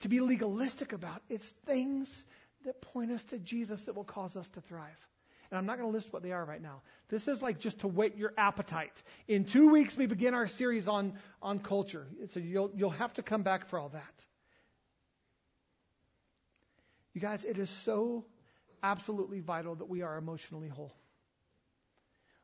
to 0.00 0.08
be 0.08 0.20
legalistic 0.20 0.92
about. 0.92 1.22
It's 1.28 1.48
things 1.66 2.24
that 2.64 2.80
point 2.80 3.10
us 3.10 3.24
to 3.24 3.38
Jesus 3.38 3.82
that 3.84 3.94
will 3.94 4.04
cause 4.04 4.36
us 4.36 4.48
to 4.50 4.60
thrive. 4.60 5.06
And 5.50 5.58
I'm 5.58 5.66
not 5.66 5.78
going 5.78 5.88
to 5.88 5.94
list 5.94 6.12
what 6.12 6.22
they 6.22 6.32
are 6.32 6.44
right 6.44 6.60
now. 6.60 6.82
This 7.08 7.28
is 7.28 7.40
like 7.40 7.60
just 7.60 7.80
to 7.80 7.88
whet 7.88 8.18
your 8.18 8.32
appetite. 8.36 9.02
In 9.28 9.44
two 9.44 9.70
weeks, 9.70 9.96
we 9.96 10.06
begin 10.06 10.34
our 10.34 10.48
series 10.48 10.88
on, 10.88 11.14
on 11.40 11.60
culture. 11.60 12.06
So 12.28 12.40
you'll, 12.40 12.72
you'll 12.74 12.90
have 12.90 13.14
to 13.14 13.22
come 13.22 13.42
back 13.42 13.68
for 13.68 13.78
all 13.78 13.90
that. 13.90 14.26
You 17.14 17.20
guys, 17.20 17.44
it 17.44 17.58
is 17.58 17.70
so 17.70 18.26
absolutely 18.82 19.40
vital 19.40 19.74
that 19.76 19.88
we 19.88 20.02
are 20.02 20.16
emotionally 20.16 20.68
whole. 20.68 20.94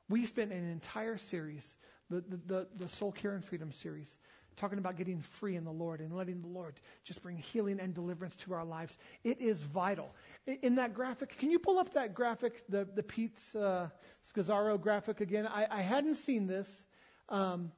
We 0.08 0.26
spent 0.26 0.52
an 0.52 0.70
entire 0.70 1.16
series, 1.16 1.74
the, 2.10 2.20
the, 2.20 2.40
the, 2.46 2.66
the 2.76 2.88
Soul 2.88 3.12
Care 3.12 3.32
and 3.32 3.44
Freedom 3.44 3.72
series, 3.72 4.14
talking 4.56 4.78
about 4.78 4.96
getting 4.96 5.20
free 5.20 5.56
in 5.56 5.64
the 5.64 5.72
Lord 5.72 6.00
and 6.00 6.14
letting 6.14 6.42
the 6.42 6.48
Lord 6.48 6.74
just 7.04 7.22
bring 7.22 7.38
healing 7.38 7.80
and 7.80 7.94
deliverance 7.94 8.36
to 8.36 8.54
our 8.54 8.64
lives. 8.64 8.96
It 9.24 9.40
is 9.40 9.58
vital. 9.58 10.14
In 10.60 10.74
that 10.74 10.94
graphic, 10.94 11.38
can 11.38 11.50
you 11.50 11.58
pull 11.58 11.78
up 11.78 11.94
that 11.94 12.14
graphic, 12.14 12.62
the, 12.68 12.86
the 12.94 13.02
Pete 13.02 13.38
uh, 13.58 13.86
Scazzero 14.30 14.80
graphic 14.80 15.20
again? 15.20 15.46
I, 15.46 15.66
I 15.70 15.80
hadn't 15.80 16.16
seen 16.16 16.46
this. 16.46 16.84
Um, 17.28 17.72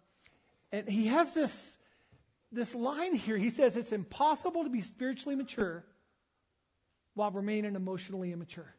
and 0.73 0.89
he 0.89 1.07
has 1.07 1.33
this, 1.35 1.77
this 2.51 2.75
line 2.75 3.15
here. 3.15 3.37
He 3.37 3.51
says 3.51 3.77
it's 3.77 3.93
impossible 3.93 4.65
to 4.65 4.71
be 4.71 4.81
spiritually 4.81 5.37
mature 5.37 5.85
while 7.15 7.31
remaining 7.31 7.75
emotionally 7.75 8.33
immature. 8.33 8.75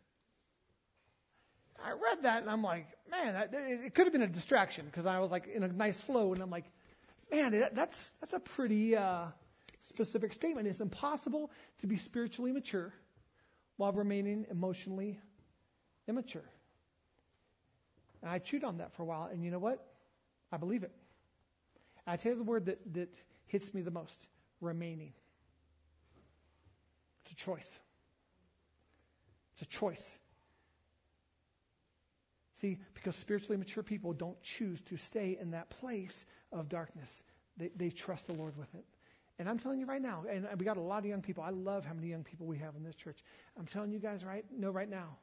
I 1.84 1.92
read 1.92 2.24
that 2.24 2.42
and 2.42 2.50
I'm 2.50 2.64
like, 2.64 2.88
man, 3.10 3.36
it 3.54 3.94
could 3.94 4.06
have 4.06 4.14
been 4.14 4.22
a 4.22 4.28
distraction 4.28 4.86
because 4.86 5.06
I 5.06 5.20
was 5.20 5.32
like 5.32 5.48
in 5.48 5.64
a 5.64 5.68
nice 5.68 6.00
flow 6.00 6.34
and 6.34 6.42
I'm 6.42 6.50
like, 6.50 6.66
man, 7.32 7.70
that's 7.74 8.14
that's 8.20 8.34
a 8.34 8.40
pretty 8.40 8.96
uh, 8.96 9.26
specific 9.82 10.34
statement. 10.34 10.68
It's 10.68 10.82
impossible 10.82 11.52
to 11.80 11.88
be 11.88 11.98
spiritually 11.98 12.52
mature 12.52 12.94
while 13.78 13.92
remaining 13.92 14.46
emotionally 14.50 15.20
immature. 16.08 16.50
And 18.22 18.32
I 18.32 18.40
chewed 18.40 18.64
on 18.64 18.78
that 18.78 18.94
for 18.94 19.04
a 19.04 19.06
while, 19.06 19.30
and 19.32 19.44
you 19.44 19.52
know 19.52 19.60
what? 19.60 19.86
I 20.52 20.58
believe 20.58 20.84
it. 20.84 20.92
I 22.08 22.18
tell 22.18 22.32
you 22.32 22.38
the 22.38 22.44
word 22.44 22.66
that, 22.66 22.80
that 22.94 23.24
hits 23.48 23.74
me 23.74 23.82
the 23.82 23.92
most 23.92 24.26
remaining. 24.62 25.14
It's 27.24 27.32
a 27.34 27.36
choice. 27.36 27.80
It's 29.56 29.62
a 29.62 29.66
choice. 29.66 30.20
See, 32.56 32.80
because 32.94 33.16
spiritually 33.16 33.58
mature 33.58 33.84
people 33.84 34.14
don't 34.14 34.42
choose 34.42 34.82
to 34.84 34.98
stay 34.98 35.38
in 35.40 35.52
that 35.52 35.70
place 35.70 36.26
of 36.52 36.70
darkness. 36.70 37.24
They, 37.58 37.70
they 37.76 37.90
trust 37.90 38.28
the 38.28 38.34
Lord 38.34 38.58
with 38.58 38.74
it. 38.76 38.86
And 39.38 39.50
I'm 39.50 39.60
telling 39.60 39.80
you 39.80 39.86
right 39.86 40.02
now, 40.02 40.24
and 40.30 40.48
we 40.58 40.66
got 40.66 40.78
a 40.78 40.82
lot 40.82 41.00
of 41.00 41.06
young 41.06 41.22
people. 41.22 41.44
I 41.44 41.50
love 41.50 41.86
how 41.86 41.94
many 41.94 42.08
young 42.08 42.24
people 42.24 42.48
we 42.48 42.58
have 42.60 42.76
in 42.76 42.84
this 42.84 42.96
church. 42.96 43.18
I'm 43.58 43.66
telling 43.66 43.92
you 43.92 44.00
guys 44.00 44.24
right 44.24 44.46
know 44.58 44.72
right 44.72 44.90
now. 44.90 45.18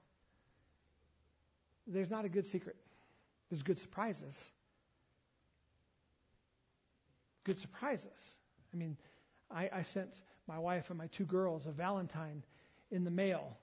There's 1.87 2.11
not 2.11 2.25
a 2.25 2.29
good 2.29 2.47
secret. 2.47 2.77
There's 3.49 3.63
good 3.63 3.79
surprises. 3.79 4.51
Good 7.45 7.59
surprises. 7.59 8.37
I 8.73 8.77
mean, 8.77 8.97
I, 9.51 9.71
I 9.73 9.83
sent 9.83 10.15
my 10.47 10.59
wife 10.59 10.91
and 10.91 10.99
my 10.99 11.07
two 11.09 11.25
girls 11.25 11.67
a 11.67 11.71
Valentine 11.71 12.43
in 12.91 13.05
the 13.05 13.11
mail 13.11 13.57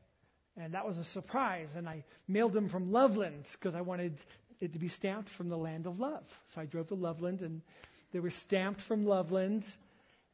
and 0.57 0.73
that 0.73 0.85
was 0.85 0.97
a 0.97 1.03
surprise. 1.03 1.75
And 1.75 1.87
I 1.87 2.03
mailed 2.27 2.53
them 2.53 2.67
from 2.67 2.91
Loveland 2.91 3.47
because 3.53 3.75
I 3.75 3.81
wanted 3.81 4.13
it 4.59 4.73
to 4.73 4.79
be 4.79 4.87
stamped 4.87 5.29
from 5.29 5.49
the 5.49 5.57
land 5.57 5.87
of 5.87 5.99
love. 5.99 6.23
So 6.53 6.61
I 6.61 6.65
drove 6.65 6.87
to 6.87 6.95
Loveland 6.95 7.41
and 7.41 7.61
they 8.11 8.19
were 8.19 8.29
stamped 8.29 8.81
from 8.81 9.05
Loveland. 9.05 9.65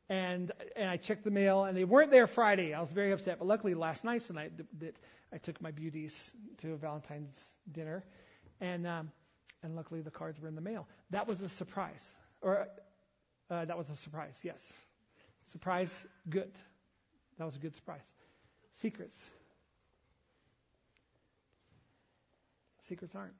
And, 0.07 0.51
and 0.75 0.89
I 0.89 0.97
checked 0.97 1.23
the 1.23 1.31
mail 1.31 1.63
and 1.63 1.75
they 1.75 1.83
weren't 1.83 2.11
there 2.11 2.27
Friday. 2.27 2.73
I 2.73 2.79
was 2.79 2.91
very 2.91 3.11
upset. 3.11 3.39
But 3.39 3.47
luckily 3.47 3.73
last 3.73 4.03
night 4.03 4.21
tonight 4.21 4.51
that 4.79 4.95
I 5.33 5.37
took 5.37 5.61
my 5.61 5.71
beauties 5.71 6.31
to 6.59 6.73
a 6.73 6.77
Valentine's 6.77 7.53
dinner. 7.71 8.03
And, 8.61 8.87
um, 8.87 9.11
and 9.63 9.75
luckily 9.75 10.01
the 10.01 10.11
cards 10.11 10.39
were 10.39 10.47
in 10.47 10.55
the 10.55 10.61
mail. 10.61 10.87
That 11.11 11.27
was 11.27 11.41
a 11.41 11.49
surprise. 11.49 12.11
Or 12.41 12.67
uh, 13.49 13.65
that 13.65 13.77
was 13.77 13.89
a 13.89 13.95
surprise, 13.97 14.39
yes. 14.43 14.73
Surprise, 15.51 16.05
good. 16.27 16.51
That 17.37 17.45
was 17.45 17.55
a 17.55 17.59
good 17.59 17.75
surprise. 17.75 18.01
Secrets. 18.71 19.29
Secrets 22.87 23.15
aren't. 23.15 23.33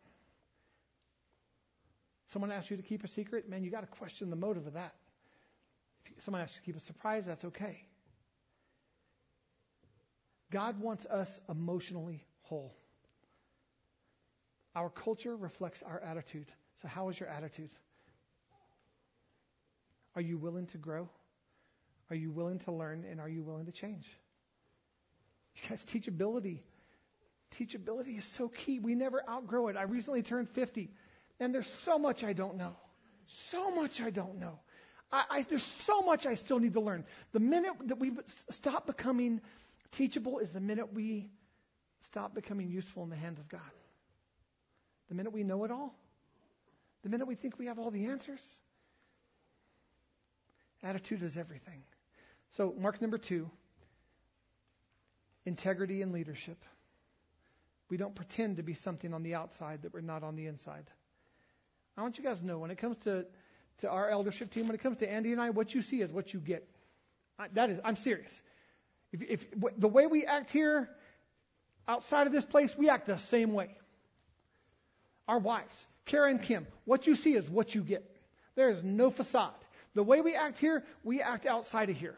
Someone 2.27 2.51
asks 2.51 2.71
you 2.71 2.77
to 2.77 2.83
keep 2.83 3.03
a 3.03 3.07
secret, 3.07 3.47
man, 3.49 3.63
you 3.63 3.69
got 3.69 3.81
to 3.81 3.87
question 3.87 4.29
the 4.29 4.35
motive 4.35 4.65
of 4.65 4.73
that. 4.73 4.95
If 6.17 6.23
someone 6.23 6.41
asks 6.41 6.55
you 6.55 6.61
to 6.61 6.65
keep 6.65 6.75
a 6.75 6.79
surprise, 6.79 7.25
that's 7.25 7.45
okay. 7.45 7.85
God 10.51 10.79
wants 10.79 11.05
us 11.05 11.39
emotionally 11.49 12.23
whole. 12.43 12.75
Our 14.75 14.89
culture 14.89 15.35
reflects 15.35 15.83
our 15.83 15.99
attitude. 15.99 16.51
So, 16.81 16.87
how 16.87 17.09
is 17.09 17.19
your 17.19 17.29
attitude? 17.29 17.69
Are 20.15 20.21
you 20.21 20.37
willing 20.37 20.67
to 20.67 20.77
grow? 20.77 21.09
Are 22.09 22.15
you 22.15 22.31
willing 22.31 22.59
to 22.59 22.71
learn? 22.71 23.05
And 23.09 23.19
are 23.19 23.29
you 23.29 23.43
willing 23.43 23.65
to 23.65 23.71
change? 23.71 24.07
You 25.55 25.69
guys, 25.69 25.85
teachability 25.85 26.59
Teachability 27.59 28.17
is 28.17 28.25
so 28.25 28.49
key. 28.49 28.79
We 28.79 28.95
never 28.95 29.23
outgrow 29.29 29.67
it. 29.69 29.77
I 29.77 29.83
recently 29.83 30.23
turned 30.23 30.49
50, 30.49 30.89
and 31.39 31.53
there's 31.53 31.67
so 31.83 31.97
much 31.97 32.23
I 32.23 32.33
don't 32.33 32.57
know. 32.57 32.75
So 33.27 33.71
much 33.71 34.01
I 34.01 34.09
don't 34.09 34.39
know. 34.39 34.59
I, 35.11 35.23
I, 35.29 35.41
there's 35.43 35.63
so 35.63 36.01
much 36.01 36.25
I 36.25 36.35
still 36.35 36.59
need 36.59 36.73
to 36.73 36.81
learn. 36.81 37.05
The 37.31 37.39
minute 37.39 37.73
that 37.85 37.99
we 37.99 38.11
stop 38.49 38.87
becoming 38.87 39.41
teachable 39.91 40.39
is 40.39 40.53
the 40.53 40.59
minute 40.59 40.93
we 40.93 41.29
stop 42.01 42.35
becoming 42.35 42.69
useful 42.69 43.03
in 43.03 43.09
the 43.09 43.15
hand 43.15 43.39
of 43.39 43.47
God. 43.47 43.61
The 45.09 45.15
minute 45.15 45.33
we 45.33 45.43
know 45.43 45.63
it 45.63 45.71
all. 45.71 45.95
The 47.03 47.09
minute 47.09 47.27
we 47.27 47.35
think 47.35 47.57
we 47.59 47.67
have 47.67 47.79
all 47.79 47.91
the 47.91 48.07
answers. 48.07 48.59
Attitude 50.83 51.23
is 51.23 51.37
everything. 51.37 51.83
So, 52.51 52.73
mark 52.77 53.01
number 53.01 53.17
two 53.17 53.49
integrity 55.45 56.01
and 56.01 56.11
leadership. 56.11 56.57
We 57.95 57.97
don't 57.97 58.13
pretend 58.13 58.57
to 58.57 58.61
be 58.61 58.73
something 58.73 59.13
on 59.13 59.23
the 59.23 59.35
outside 59.35 59.83
that 59.83 59.93
we're 59.93 60.01
not 60.01 60.21
on 60.21 60.35
the 60.35 60.47
inside. 60.47 60.83
I 61.95 62.01
want 62.01 62.17
you 62.17 62.25
guys 62.25 62.41
to 62.41 62.45
know 62.45 62.57
when 62.57 62.69
it 62.69 62.77
comes 62.77 62.97
to, 63.05 63.25
to 63.77 63.89
our 63.89 64.09
eldership 64.09 64.51
team, 64.51 64.67
when 64.67 64.75
it 64.75 64.81
comes 64.81 64.97
to 64.97 65.09
Andy 65.09 65.31
and 65.31 65.39
I, 65.39 65.51
what 65.51 65.73
you 65.73 65.81
see 65.81 66.01
is 66.01 66.11
what 66.11 66.33
you 66.33 66.41
get. 66.41 66.67
I, 67.39 67.47
that 67.53 67.69
is, 67.69 67.79
I'm 67.85 67.95
serious. 67.95 68.41
If, 69.13 69.21
if 69.23 69.47
the 69.77 69.87
way 69.87 70.07
we 70.07 70.25
act 70.25 70.51
here, 70.51 70.89
outside 71.87 72.27
of 72.27 72.33
this 72.33 72.43
place, 72.43 72.77
we 72.77 72.89
act 72.89 73.05
the 73.05 73.17
same 73.17 73.53
way. 73.53 73.69
Our 75.29 75.39
wives, 75.39 75.87
Kara 76.03 76.29
and 76.29 76.43
Kim, 76.43 76.67
what 76.83 77.07
you 77.07 77.15
see 77.15 77.33
is 77.33 77.49
what 77.49 77.73
you 77.73 77.81
get. 77.81 78.03
There 78.55 78.67
is 78.67 78.83
no 78.83 79.09
facade. 79.09 79.53
The 79.93 80.03
way 80.03 80.19
we 80.19 80.35
act 80.35 80.59
here, 80.59 80.83
we 81.05 81.21
act 81.21 81.45
outside 81.45 81.89
of 81.89 81.95
here. 81.95 82.17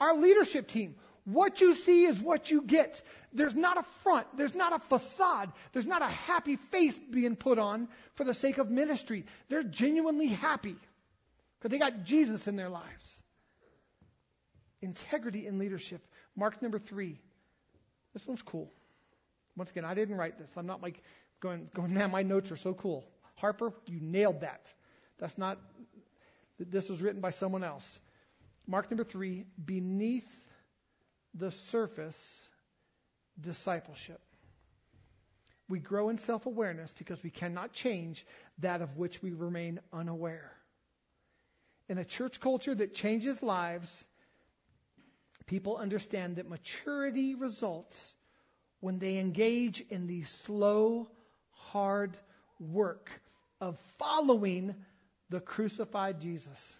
Our 0.00 0.16
leadership 0.16 0.66
team, 0.66 0.96
what 1.24 1.60
you 1.60 1.74
see 1.74 2.04
is 2.04 2.20
what 2.20 2.50
you 2.50 2.62
get. 2.62 3.00
There's 3.32 3.54
not 3.54 3.78
a 3.78 3.82
front. 3.82 4.26
There's 4.36 4.54
not 4.54 4.74
a 4.74 4.78
facade. 4.78 5.52
There's 5.72 5.86
not 5.86 6.02
a 6.02 6.06
happy 6.06 6.56
face 6.56 6.98
being 6.98 7.34
put 7.34 7.58
on 7.58 7.88
for 8.14 8.24
the 8.24 8.34
sake 8.34 8.58
of 8.58 8.70
ministry. 8.70 9.24
They're 9.48 9.62
genuinely 9.62 10.28
happy 10.28 10.76
because 11.58 11.70
they 11.70 11.78
got 11.78 12.04
Jesus 12.04 12.46
in 12.46 12.56
their 12.56 12.68
lives. 12.68 13.20
Integrity 14.82 15.46
in 15.46 15.58
leadership. 15.58 16.06
Mark 16.36 16.60
number 16.60 16.78
three. 16.78 17.18
This 18.12 18.26
one's 18.26 18.42
cool. 18.42 18.70
Once 19.56 19.70
again, 19.70 19.84
I 19.84 19.94
didn't 19.94 20.16
write 20.16 20.38
this. 20.38 20.56
I'm 20.58 20.66
not 20.66 20.82
like 20.82 21.02
going, 21.40 21.70
going, 21.74 21.94
man, 21.94 22.10
my 22.10 22.22
notes 22.22 22.52
are 22.52 22.56
so 22.56 22.74
cool. 22.74 23.04
Harper, 23.36 23.72
you 23.86 23.98
nailed 24.00 24.42
that. 24.42 24.72
That's 25.18 25.38
not, 25.38 25.58
this 26.58 26.88
was 26.88 27.00
written 27.00 27.20
by 27.20 27.30
someone 27.30 27.64
else. 27.64 27.98
Mark 28.66 28.90
number 28.90 29.04
three, 29.04 29.44
beneath 29.64 30.28
the 31.34 31.50
surface 31.50 32.48
discipleship. 33.40 34.20
We 35.68 35.78
grow 35.78 36.10
in 36.10 36.18
self 36.18 36.46
awareness 36.46 36.94
because 36.96 37.22
we 37.22 37.30
cannot 37.30 37.72
change 37.72 38.24
that 38.58 38.82
of 38.82 38.96
which 38.96 39.22
we 39.22 39.32
remain 39.32 39.80
unaware. 39.92 40.52
In 41.88 41.98
a 41.98 42.04
church 42.04 42.40
culture 42.40 42.74
that 42.74 42.94
changes 42.94 43.42
lives, 43.42 44.04
people 45.46 45.76
understand 45.76 46.36
that 46.36 46.48
maturity 46.48 47.34
results 47.34 48.14
when 48.80 48.98
they 48.98 49.18
engage 49.18 49.80
in 49.90 50.06
the 50.06 50.22
slow, 50.22 51.08
hard 51.50 52.16
work 52.60 53.10
of 53.60 53.78
following 53.98 54.74
the 55.30 55.40
crucified 55.40 56.20
Jesus. 56.20 56.76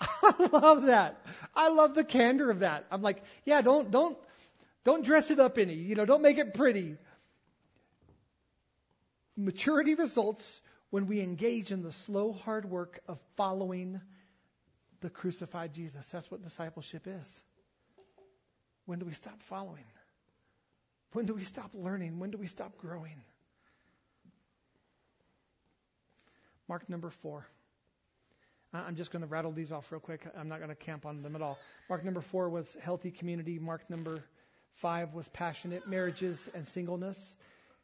I 0.22 0.48
love 0.52 0.84
that. 0.84 1.20
I 1.54 1.68
love 1.68 1.94
the 1.94 2.04
candor 2.04 2.50
of 2.50 2.60
that. 2.60 2.86
I'm 2.90 3.02
like, 3.02 3.22
yeah, 3.44 3.60
don't 3.60 3.90
don't 3.90 4.16
don't 4.84 5.04
dress 5.04 5.30
it 5.30 5.38
up 5.38 5.58
any. 5.58 5.74
You 5.74 5.94
know, 5.94 6.06
don't 6.06 6.22
make 6.22 6.38
it 6.38 6.54
pretty. 6.54 6.96
Maturity 9.36 9.94
results 9.94 10.60
when 10.90 11.06
we 11.06 11.20
engage 11.20 11.70
in 11.70 11.82
the 11.82 11.92
slow, 11.92 12.32
hard 12.32 12.68
work 12.68 13.00
of 13.08 13.18
following 13.36 14.00
the 15.00 15.10
crucified 15.10 15.72
Jesus. 15.72 16.06
That's 16.08 16.30
what 16.30 16.42
discipleship 16.42 17.06
is. 17.06 17.40
When 18.86 18.98
do 18.98 19.06
we 19.06 19.12
stop 19.12 19.40
following? 19.42 19.84
When 21.12 21.26
do 21.26 21.34
we 21.34 21.44
stop 21.44 21.70
learning? 21.74 22.18
When 22.18 22.30
do 22.30 22.38
we 22.38 22.46
stop 22.46 22.76
growing? 22.78 23.22
Mark 26.68 26.88
number 26.88 27.10
four. 28.72 28.80
I'm 28.86 28.96
just 28.96 29.10
going 29.10 29.22
to 29.22 29.28
rattle 29.28 29.52
these 29.52 29.72
off 29.72 29.90
real 29.92 30.00
quick. 30.00 30.26
I'm 30.36 30.48
not 30.48 30.58
going 30.58 30.70
to 30.70 30.74
camp 30.76 31.06
on 31.06 31.22
them 31.22 31.36
at 31.36 31.42
all. 31.42 31.58
Mark 31.88 32.04
number 32.04 32.20
four 32.20 32.48
was 32.48 32.76
healthy 32.82 33.10
community. 33.10 33.58
Mark 33.58 33.88
number 33.90 34.22
five 34.74 35.14
was 35.14 35.28
passionate 35.28 35.88
marriages 35.88 36.48
and 36.54 36.66
singleness. 36.66 37.34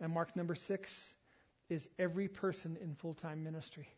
And 0.01 0.13
mark 0.13 0.37
number 0.37 0.55
six 0.55 1.15
is 1.69 1.89
every 1.99 2.29
person 2.29 2.77
in 2.81 2.95
full 2.95 3.15
time 3.15 3.43
ministry. 3.43 3.89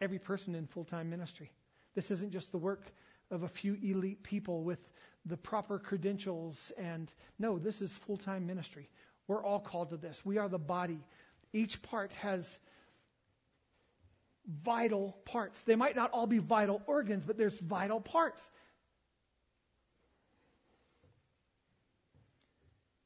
Every 0.00 0.18
person 0.18 0.54
in 0.54 0.66
full 0.66 0.84
time 0.84 1.10
ministry. 1.10 1.50
This 1.94 2.10
isn't 2.10 2.32
just 2.32 2.50
the 2.50 2.58
work 2.58 2.82
of 3.30 3.42
a 3.42 3.48
few 3.48 3.76
elite 3.82 4.22
people 4.22 4.62
with 4.62 4.78
the 5.24 5.36
proper 5.36 5.78
credentials 5.78 6.72
and 6.76 7.12
no, 7.38 7.58
this 7.58 7.80
is 7.80 7.90
full 7.90 8.16
time 8.16 8.46
ministry. 8.46 8.88
We're 9.28 9.44
all 9.44 9.60
called 9.60 9.90
to 9.90 9.96
this. 9.96 10.24
We 10.24 10.38
are 10.38 10.48
the 10.48 10.58
body. 10.58 10.98
Each 11.52 11.80
part 11.82 12.12
has 12.14 12.58
vital 14.46 15.16
parts. 15.24 15.62
They 15.62 15.76
might 15.76 15.96
not 15.96 16.10
all 16.12 16.26
be 16.26 16.38
vital 16.38 16.82
organs, 16.86 17.24
but 17.24 17.36
there's 17.36 17.58
vital 17.58 18.00
parts. 18.00 18.50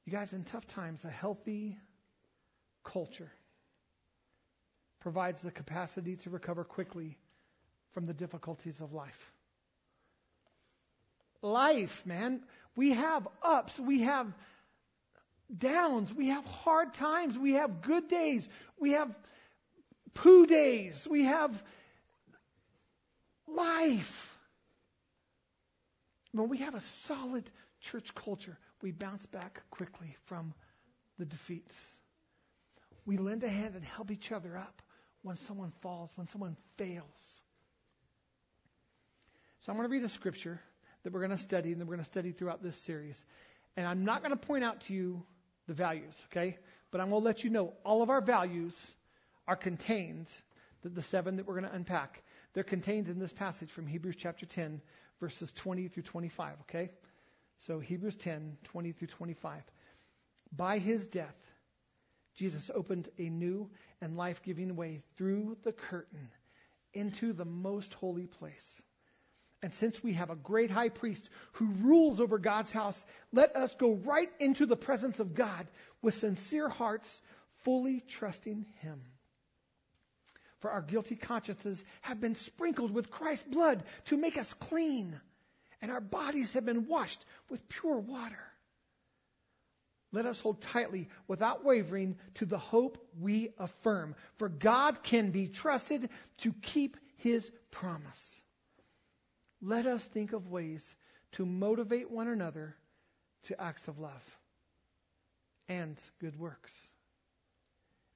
You 0.05 0.13
guys, 0.13 0.33
in 0.33 0.45
tough 0.45 0.67
times, 0.69 1.05
a 1.05 1.11
healthy 1.11 1.77
culture 2.85 3.31
provides 5.01 5.43
the 5.43 5.51
capacity 5.51 6.17
to 6.17 6.31
recover 6.31 6.65
quickly 6.65 7.19
from 7.93 8.07
the 8.07 8.15
difficulties 8.15 8.81
of 8.81 8.93
life. 8.93 9.33
Life, 11.43 12.07
man. 12.07 12.43
We 12.77 12.93
have 12.93 13.27
ups, 13.43 13.79
we 13.81 14.03
have 14.03 14.33
downs, 15.57 16.15
we 16.15 16.29
have 16.29 16.45
hard 16.45 16.95
times, 16.95 17.39
we 17.39 17.53
have 17.55 17.83
good 17.83 18.09
days, 18.09 18.49
we 18.79 18.93
have 18.93 19.15
poo 20.17 20.47
days, 20.47 21.07
we 21.09 21.25
have 21.25 21.63
life. 23.47 24.37
When 26.33 26.49
we 26.49 26.59
have 26.59 26.75
a 26.75 26.81
solid 26.81 27.49
church 27.81 28.15
culture, 28.15 28.59
we 28.83 28.91
bounce 28.91 29.25
back 29.27 29.63
quickly 29.71 30.17
from 30.25 30.53
the 31.19 31.25
defeats. 31.25 31.97
We 33.05 33.17
lend 33.17 33.45
a 33.45 33.49
hand 33.49 33.75
and 33.77 33.85
help 33.85 34.11
each 34.11 34.33
other 34.33 34.57
up 34.57 34.83
when 35.23 35.37
someone 35.37 35.73
falls, 35.81 36.11
when 36.17 36.27
someone 36.27 36.57
fails. 36.77 37.43
So 39.61 39.73
I'm 39.73 39.79
going 39.79 39.89
to 39.89 39.93
read 39.93 40.05
a 40.05 40.09
scripture 40.09 40.61
that 41.03 41.13
we're 41.13 41.21
going 41.21 41.31
to 41.31 41.39
study 41.39 41.73
and 41.73 41.81
that 41.81 41.87
we're 41.87 41.95
going 41.95 42.05
to 42.05 42.11
study 42.11 42.33
throughout 42.33 42.63
this 42.63 42.77
series. 42.77 43.25
And 43.77 43.87
I'm 43.87 44.05
not 44.05 44.23
going 44.23 44.37
to 44.37 44.37
point 44.37 44.65
out 44.65 44.83
to 44.83 44.95
you 44.95 45.23
the 45.67 45.75
values, 45.75 46.15
okay? 46.31 46.59
But 46.91 47.01
I'm 47.01 47.11
going 47.11 47.23
to 47.23 47.25
let 47.25 47.45
you 47.45 47.51
know 47.51 47.75
all 47.85 48.03
of 48.03 48.11
our 48.11 48.21
values 48.21 48.75
are 49.47 49.57
contained, 49.57 50.31
the, 50.83 50.89
the 50.89 51.03
seven 51.03 51.37
that 51.37 51.47
we're 51.47 51.59
going 51.59 51.71
to 51.71 51.75
unpack, 51.75 52.23
they're 52.55 52.65
contained 52.65 53.09
in 53.09 53.19
this 53.19 53.33
passage 53.33 53.71
from 53.71 53.87
Hebrews 53.87 54.17
chapter 54.17 54.47
10, 54.47 54.81
verses 55.21 55.53
20 55.53 55.89
through 55.89 56.03
25, 56.05 56.55
okay? 56.63 56.91
So 57.59 57.79
Hebrews 57.79 58.17
10, 58.17 58.59
20 58.65 58.93
through 58.93 59.09
25. 59.09 59.63
By 60.55 60.79
his 60.79 61.07
death, 61.07 61.37
Jesus 62.37 62.71
opened 62.75 63.09
a 63.19 63.29
new 63.29 63.71
and 64.01 64.17
life 64.17 64.43
giving 64.43 64.77
way 64.77 65.03
through 65.17 65.57
the 65.65 65.73
curtain 65.73 66.29
into 66.93 67.33
the 67.33 67.45
most 67.45 67.95
holy 67.95 68.27
place. 68.27 68.83
And 69.63 69.73
since 69.73 70.03
we 70.03 70.13
have 70.13 70.31
a 70.31 70.37
great 70.37 70.71
high 70.71 70.91
priest 70.91 71.29
who 71.53 71.67
rules 71.83 72.21
over 72.21 72.39
God's 72.39 72.73
house, 72.73 73.03
let 73.33 73.57
us 73.57 73.75
go 73.75 73.95
right 73.95 74.31
into 74.39 74.67
the 74.67 74.77
presence 74.77 75.19
of 75.19 75.35
God 75.35 75.67
with 76.03 76.15
sincere 76.15 76.69
hearts, 76.69 77.21
fully 77.65 78.01
trusting 78.01 78.67
him. 78.81 79.03
For 80.61 80.71
our 80.71 80.83
guilty 80.83 81.17
consciences 81.17 81.85
have 82.03 82.21
been 82.21 82.35
sprinkled 82.35 82.91
with 82.91 83.11
Christ's 83.11 83.47
blood 83.49 83.85
to 84.07 84.17
make 84.17 84.39
us 84.39 84.55
clean, 84.55 85.21
and 85.83 85.91
our 85.91 86.01
bodies 86.01 86.53
have 86.53 86.65
been 86.65 86.87
washed 86.87 87.25
with 87.51 87.69
pure 87.69 87.99
water. 87.99 88.39
Let 90.13 90.27
us 90.27 90.41
hold 90.41 90.63
tightly 90.63 91.09
without 91.29 91.65
wavering 91.65 92.17
to 92.35 92.47
the 92.47 92.59
hope 92.59 92.97
we 93.21 93.51
affirm, 93.59 94.15
for 94.37 94.49
God 94.49 95.03
can 95.03 95.31
be 95.31 95.49
trusted 95.49 96.09
to 96.39 96.53
keep 96.63 96.97
his 97.17 97.51
promise. 97.71 98.43
Let 99.61 99.87
us 99.87 100.05
think 100.05 100.33
of 100.33 100.49
ways 100.49 100.95
to 101.33 101.45
motivate 101.45 102.11
one 102.11 102.29
another 102.29 102.77
to 103.45 103.61
acts 103.61 103.89
of 103.89 103.99
love 103.99 104.39
and 105.69 106.01
good 106.21 106.39
works. 106.39 106.75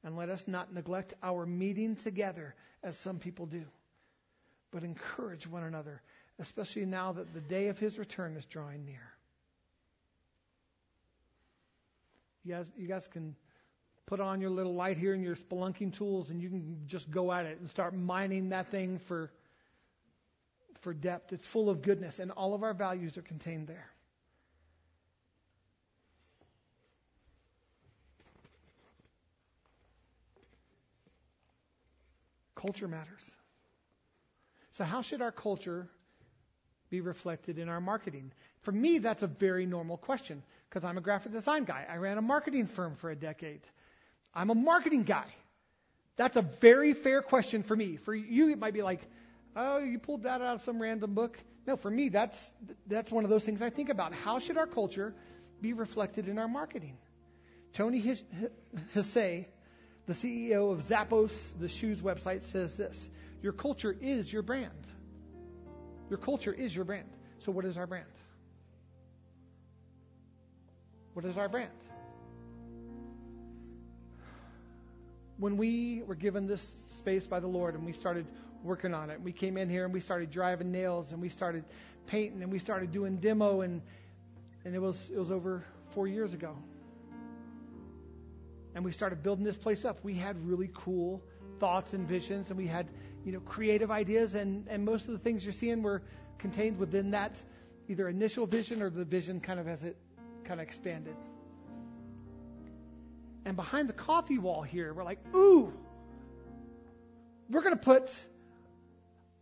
And 0.02 0.16
let 0.16 0.30
us 0.30 0.48
not 0.48 0.72
neglect 0.72 1.14
our 1.22 1.44
meeting 1.44 1.96
together 1.96 2.54
as 2.82 2.96
some 2.96 3.18
people 3.18 3.46
do, 3.46 3.64
but 4.70 4.82
encourage 4.82 5.46
one 5.46 5.62
another, 5.62 6.00
especially 6.38 6.86
now 6.86 7.12
that 7.12 7.34
the 7.34 7.40
day 7.40 7.68
of 7.68 7.78
his 7.78 7.98
return 7.98 8.34
is 8.36 8.46
drawing 8.46 8.86
near. 8.86 9.12
You 12.44 12.54
guys, 12.54 12.72
you 12.78 12.88
guys 12.88 13.06
can 13.06 13.36
put 14.06 14.20
on 14.20 14.40
your 14.40 14.50
little 14.50 14.74
light 14.74 14.96
here 14.96 15.12
and 15.12 15.22
your 15.22 15.36
spelunking 15.36 15.96
tools, 15.96 16.30
and 16.30 16.40
you 16.40 16.48
can 16.48 16.80
just 16.86 17.10
go 17.10 17.30
at 17.30 17.44
it 17.44 17.58
and 17.60 17.68
start 17.68 17.94
mining 17.94 18.48
that 18.48 18.70
thing 18.70 18.98
for, 18.98 19.30
for 20.80 20.94
depth. 20.94 21.32
It's 21.34 21.46
full 21.46 21.68
of 21.68 21.82
goodness, 21.82 22.18
and 22.18 22.30
all 22.30 22.54
of 22.54 22.62
our 22.62 22.74
values 22.74 23.18
are 23.18 23.22
contained 23.22 23.68
there. 23.68 23.90
Culture 32.60 32.88
matters. 32.88 33.36
So, 34.72 34.84
how 34.84 35.00
should 35.02 35.22
our 35.22 35.32
culture 35.32 35.88
be 36.90 37.00
reflected 37.00 37.58
in 37.58 37.68
our 37.68 37.80
marketing? 37.80 38.32
For 38.62 38.72
me, 38.72 38.98
that's 38.98 39.22
a 39.22 39.26
very 39.26 39.64
normal 39.64 39.96
question 39.96 40.42
because 40.68 40.84
I'm 40.84 40.98
a 40.98 41.00
graphic 41.00 41.32
design 41.32 41.64
guy. 41.64 41.86
I 41.90 41.96
ran 41.96 42.18
a 42.18 42.22
marketing 42.22 42.66
firm 42.66 42.96
for 42.96 43.10
a 43.10 43.16
decade. 43.16 43.62
I'm 44.34 44.50
a 44.50 44.54
marketing 44.54 45.04
guy. 45.04 45.24
That's 46.16 46.36
a 46.36 46.42
very 46.42 46.92
fair 46.92 47.22
question 47.22 47.62
for 47.62 47.74
me. 47.74 47.96
For 47.96 48.14
you, 48.14 48.50
it 48.50 48.58
might 48.58 48.74
be 48.74 48.82
like, 48.82 49.00
oh, 49.56 49.78
you 49.78 49.98
pulled 49.98 50.24
that 50.24 50.42
out 50.42 50.56
of 50.56 50.62
some 50.62 50.82
random 50.82 51.14
book. 51.14 51.38
No, 51.66 51.76
for 51.76 51.90
me, 51.90 52.10
that's 52.10 52.50
that's 52.86 53.10
one 53.10 53.24
of 53.24 53.30
those 53.30 53.44
things 53.44 53.62
I 53.62 53.70
think 53.70 53.88
about. 53.88 54.12
How 54.12 54.38
should 54.38 54.58
our 54.58 54.66
culture 54.66 55.14
be 55.62 55.72
reflected 55.72 56.28
in 56.28 56.38
our 56.38 56.48
marketing? 56.48 56.98
Tony 57.72 58.02
Hsieh 58.02 59.46
the 60.10 60.16
CEO 60.16 60.72
of 60.72 60.82
Zappos, 60.82 61.56
the 61.60 61.68
shoes 61.68 62.02
website, 62.02 62.42
says 62.42 62.76
this 62.76 63.08
Your 63.42 63.52
culture 63.52 63.96
is 64.00 64.32
your 64.32 64.42
brand. 64.42 64.84
Your 66.08 66.18
culture 66.18 66.52
is 66.52 66.74
your 66.74 66.84
brand. 66.84 67.08
So, 67.38 67.52
what 67.52 67.64
is 67.64 67.76
our 67.76 67.86
brand? 67.86 68.06
What 71.12 71.24
is 71.24 71.38
our 71.38 71.48
brand? 71.48 71.70
When 75.38 75.56
we 75.56 76.02
were 76.04 76.16
given 76.16 76.48
this 76.48 76.68
space 76.96 77.28
by 77.28 77.38
the 77.38 77.46
Lord 77.46 77.76
and 77.76 77.86
we 77.86 77.92
started 77.92 78.26
working 78.64 78.94
on 78.94 79.10
it, 79.10 79.20
we 79.22 79.30
came 79.30 79.56
in 79.56 79.70
here 79.70 79.84
and 79.84 79.94
we 79.94 80.00
started 80.00 80.32
driving 80.32 80.72
nails 80.72 81.12
and 81.12 81.22
we 81.22 81.28
started 81.28 81.64
painting 82.08 82.42
and 82.42 82.50
we 82.50 82.58
started 82.58 82.90
doing 82.90 83.18
demo 83.18 83.60
and 83.60 83.80
and 84.64 84.74
it 84.74 84.80
was 84.80 85.08
it 85.08 85.18
was 85.18 85.30
over 85.30 85.64
four 85.90 86.08
years 86.08 86.34
ago 86.34 86.56
and 88.74 88.84
we 88.84 88.92
started 88.92 89.22
building 89.22 89.44
this 89.44 89.56
place 89.56 89.84
up, 89.84 90.02
we 90.02 90.14
had 90.14 90.36
really 90.46 90.70
cool 90.72 91.22
thoughts 91.58 91.92
and 91.92 92.08
visions, 92.08 92.50
and 92.50 92.58
we 92.58 92.66
had, 92.66 92.88
you 93.24 93.32
know, 93.32 93.40
creative 93.40 93.90
ideas, 93.90 94.34
and, 94.34 94.66
and 94.68 94.84
most 94.84 95.06
of 95.06 95.12
the 95.12 95.18
things 95.18 95.44
you're 95.44 95.52
seeing 95.52 95.82
were 95.82 96.02
contained 96.38 96.78
within 96.78 97.10
that 97.10 97.40
either 97.88 98.08
initial 98.08 98.46
vision 98.46 98.82
or 98.82 98.90
the 98.90 99.04
vision 99.04 99.40
kind 99.40 99.58
of 99.58 99.68
as 99.68 99.82
it 99.82 99.96
kind 100.44 100.60
of 100.60 100.66
expanded. 100.66 101.16
And 103.44 103.56
behind 103.56 103.88
the 103.88 103.94
coffee 103.94 104.38
wall 104.38 104.62
here, 104.62 104.94
we're 104.94 105.04
like, 105.04 105.18
ooh, 105.34 105.72
we're 107.48 107.62
going 107.62 107.74
to 107.74 107.82
put 107.82 108.26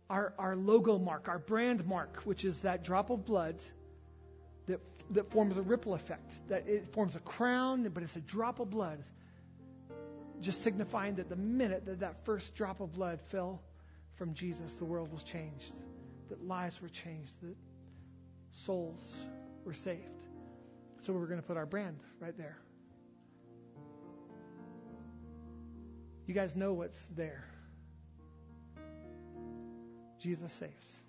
our, 0.09 0.33
our 0.39 0.55
logo 0.55 0.97
mark, 0.97 1.27
our 1.27 1.39
brand 1.39 1.85
mark, 1.85 2.21
which 2.23 2.43
is 2.43 2.59
that 2.61 2.83
drop 2.83 3.11
of 3.11 3.25
blood 3.25 3.61
that, 4.65 4.79
that 5.11 5.31
forms 5.31 5.57
a 5.57 5.61
ripple 5.61 5.93
effect. 5.93 6.33
That 6.47 6.67
it 6.67 6.87
forms 6.87 7.15
a 7.15 7.19
crown, 7.19 7.87
but 7.93 8.03
it's 8.03 8.15
a 8.15 8.21
drop 8.21 8.59
of 8.59 8.69
blood 8.69 9.03
just 10.41 10.63
signifying 10.63 11.15
that 11.15 11.29
the 11.29 11.35
minute 11.35 11.85
that 11.85 11.99
that 11.99 12.25
first 12.25 12.55
drop 12.55 12.79
of 12.79 12.93
blood 12.93 13.21
fell 13.21 13.61
from 14.15 14.33
Jesus, 14.33 14.73
the 14.73 14.85
world 14.85 15.11
was 15.11 15.23
changed, 15.23 15.73
that 16.29 16.45
lives 16.45 16.81
were 16.81 16.89
changed, 16.89 17.33
that 17.41 17.55
souls 18.65 19.15
were 19.65 19.73
saved. 19.73 20.03
So 21.01 21.13
we're 21.13 21.27
going 21.27 21.41
to 21.41 21.47
put 21.47 21.57
our 21.57 21.65
brand 21.65 21.97
right 22.19 22.37
there. 22.37 22.57
You 26.27 26.33
guys 26.33 26.55
know 26.55 26.73
what's 26.73 27.01
there. 27.15 27.43
Jesus 30.19 30.51
saves. 30.51 30.99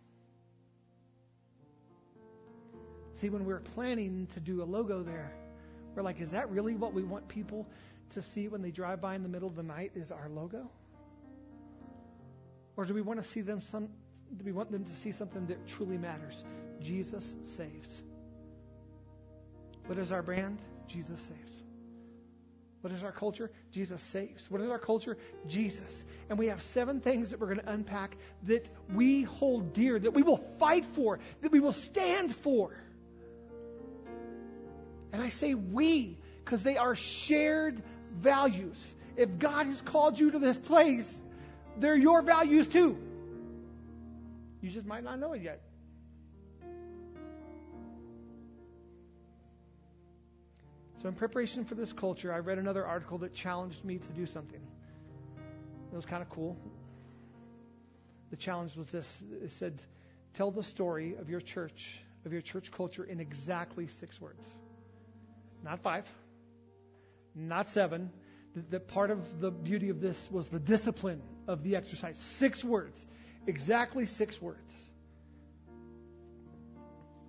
See, 3.15 3.29
when 3.29 3.45
we 3.45 3.53
we're 3.53 3.61
planning 3.61 4.29
to 4.35 4.41
do 4.41 4.63
a 4.63 4.65
logo 4.65 5.03
there, 5.03 5.31
we're 5.95 6.03
like, 6.03 6.21
is 6.21 6.31
that 6.31 6.49
really 6.51 6.75
what 6.75 6.95
we 6.95 7.03
want 7.03 7.29
people 7.29 7.67
to 8.11 8.23
see 8.23 8.49
when 8.49 8.63
they 8.63 8.71
drive 8.71 9.01
by 9.01 9.15
in 9.15 9.23
the 9.23 9.29
middle 9.29 9.49
of 9.49 9.57
the 9.57 9.63
night 9.63 9.93
is 9.95 10.11
our 10.11 10.29
logo? 10.29 10.71
Or 12.77 12.85
do 12.85 12.95
we 12.95 13.03
want 13.03 13.21
to 13.21 13.27
see 13.27 13.41
them 13.41 13.61
some 13.61 13.89
do 14.37 14.45
we 14.45 14.53
want 14.53 14.71
them 14.71 14.85
to 14.85 14.93
see 14.93 15.11
something 15.11 15.47
that 15.47 15.67
truly 15.67 15.99
matters? 15.99 16.45
Jesus 16.81 17.35
saves. 17.45 18.03
What 19.87 19.99
is 19.99 20.13
our 20.13 20.23
brand? 20.23 20.61
Jesus 20.87 21.21
saves. 21.21 21.63
What 22.81 22.93
is 22.93 23.03
our 23.03 23.13
culture? 23.13 23.51
Jesus 23.73 24.01
saves. 24.01 24.51
What 24.51 24.61
is 24.61 24.71
our 24.71 24.79
culture? 24.79 25.19
Jesus. 25.47 26.05
And 26.29 26.39
we 26.39 26.47
have 26.47 26.63
seven 26.63 27.01
things 27.01 27.31
that 27.31 27.41
we're 27.41 27.49
going 27.49 27.59
to 27.59 27.71
unpack 27.71 28.17
that 28.45 28.71
we 28.95 29.23
hold 29.23 29.73
dear, 29.75 29.99
that 29.99 30.13
we 30.13 30.23
will 30.23 30.43
fight 30.59 30.85
for, 30.85 31.19
that 31.43 31.53
we 31.53 31.61
will 31.61 31.73
stand 31.73 32.35
for. 32.35 32.75
And 35.13 35.21
I 35.21 35.29
say 35.29 35.55
we 35.55 36.19
because 36.45 36.63
they 36.63 36.77
are 36.77 36.95
shared 36.95 37.83
values. 38.13 38.95
If 39.17 39.39
God 39.39 39.67
has 39.67 39.81
called 39.81 40.19
you 40.19 40.31
to 40.31 40.39
this 40.39 40.59
place, 40.59 41.23
they're 41.77 41.97
your 41.97 42.23
values 42.23 42.67
too. 42.67 42.97
You 44.61 44.71
just 44.71 44.87
might 44.87 45.05
not 45.05 45.19
know 45.19 45.33
it 45.33 45.43
yet. 45.43 45.61
So, 51.03 51.09
in 51.09 51.15
preparation 51.15 51.65
for 51.65 51.75
this 51.75 51.95
culture, 51.95 52.33
I 52.33 52.41
read 52.41 52.59
another 52.59 52.85
article 52.85 53.19
that 53.19 53.33
challenged 53.33 53.83
me 53.85 53.97
to 53.99 54.09
do 54.09 54.27
something. 54.27 54.61
It 55.93 55.97
was 55.97 56.05
kind 56.05 56.23
of 56.23 56.29
cool. 56.29 56.59
The 58.31 58.37
challenge 58.37 58.77
was 58.77 58.91
this 58.91 59.23
it 59.43 59.51
said, 59.51 59.83
Tell 60.35 60.51
the 60.51 60.63
story 60.63 61.17
of 61.17 61.31
your 61.31 61.41
church, 61.41 61.99
of 62.27 62.33
your 62.33 62.43
church 62.43 62.71
culture, 62.71 63.03
in 63.03 63.19
exactly 63.19 63.87
six 63.87 64.21
words. 64.21 64.47
Not 65.65 65.81
five, 65.81 66.07
not 67.35 67.69
seven. 67.69 68.11
The 68.71 68.81
part 68.81 69.11
of 69.11 69.41
the 69.41 69.51
beauty 69.51 69.91
of 69.91 70.01
this 70.01 70.29
was 70.31 70.49
the 70.49 70.59
discipline 70.59 71.23
of 71.47 71.63
the 71.63 71.77
exercise. 71.77 72.19
Six 72.19 72.65
words. 72.65 73.07
Exactly 73.47 74.07
six 74.07 74.41
words. 74.43 74.75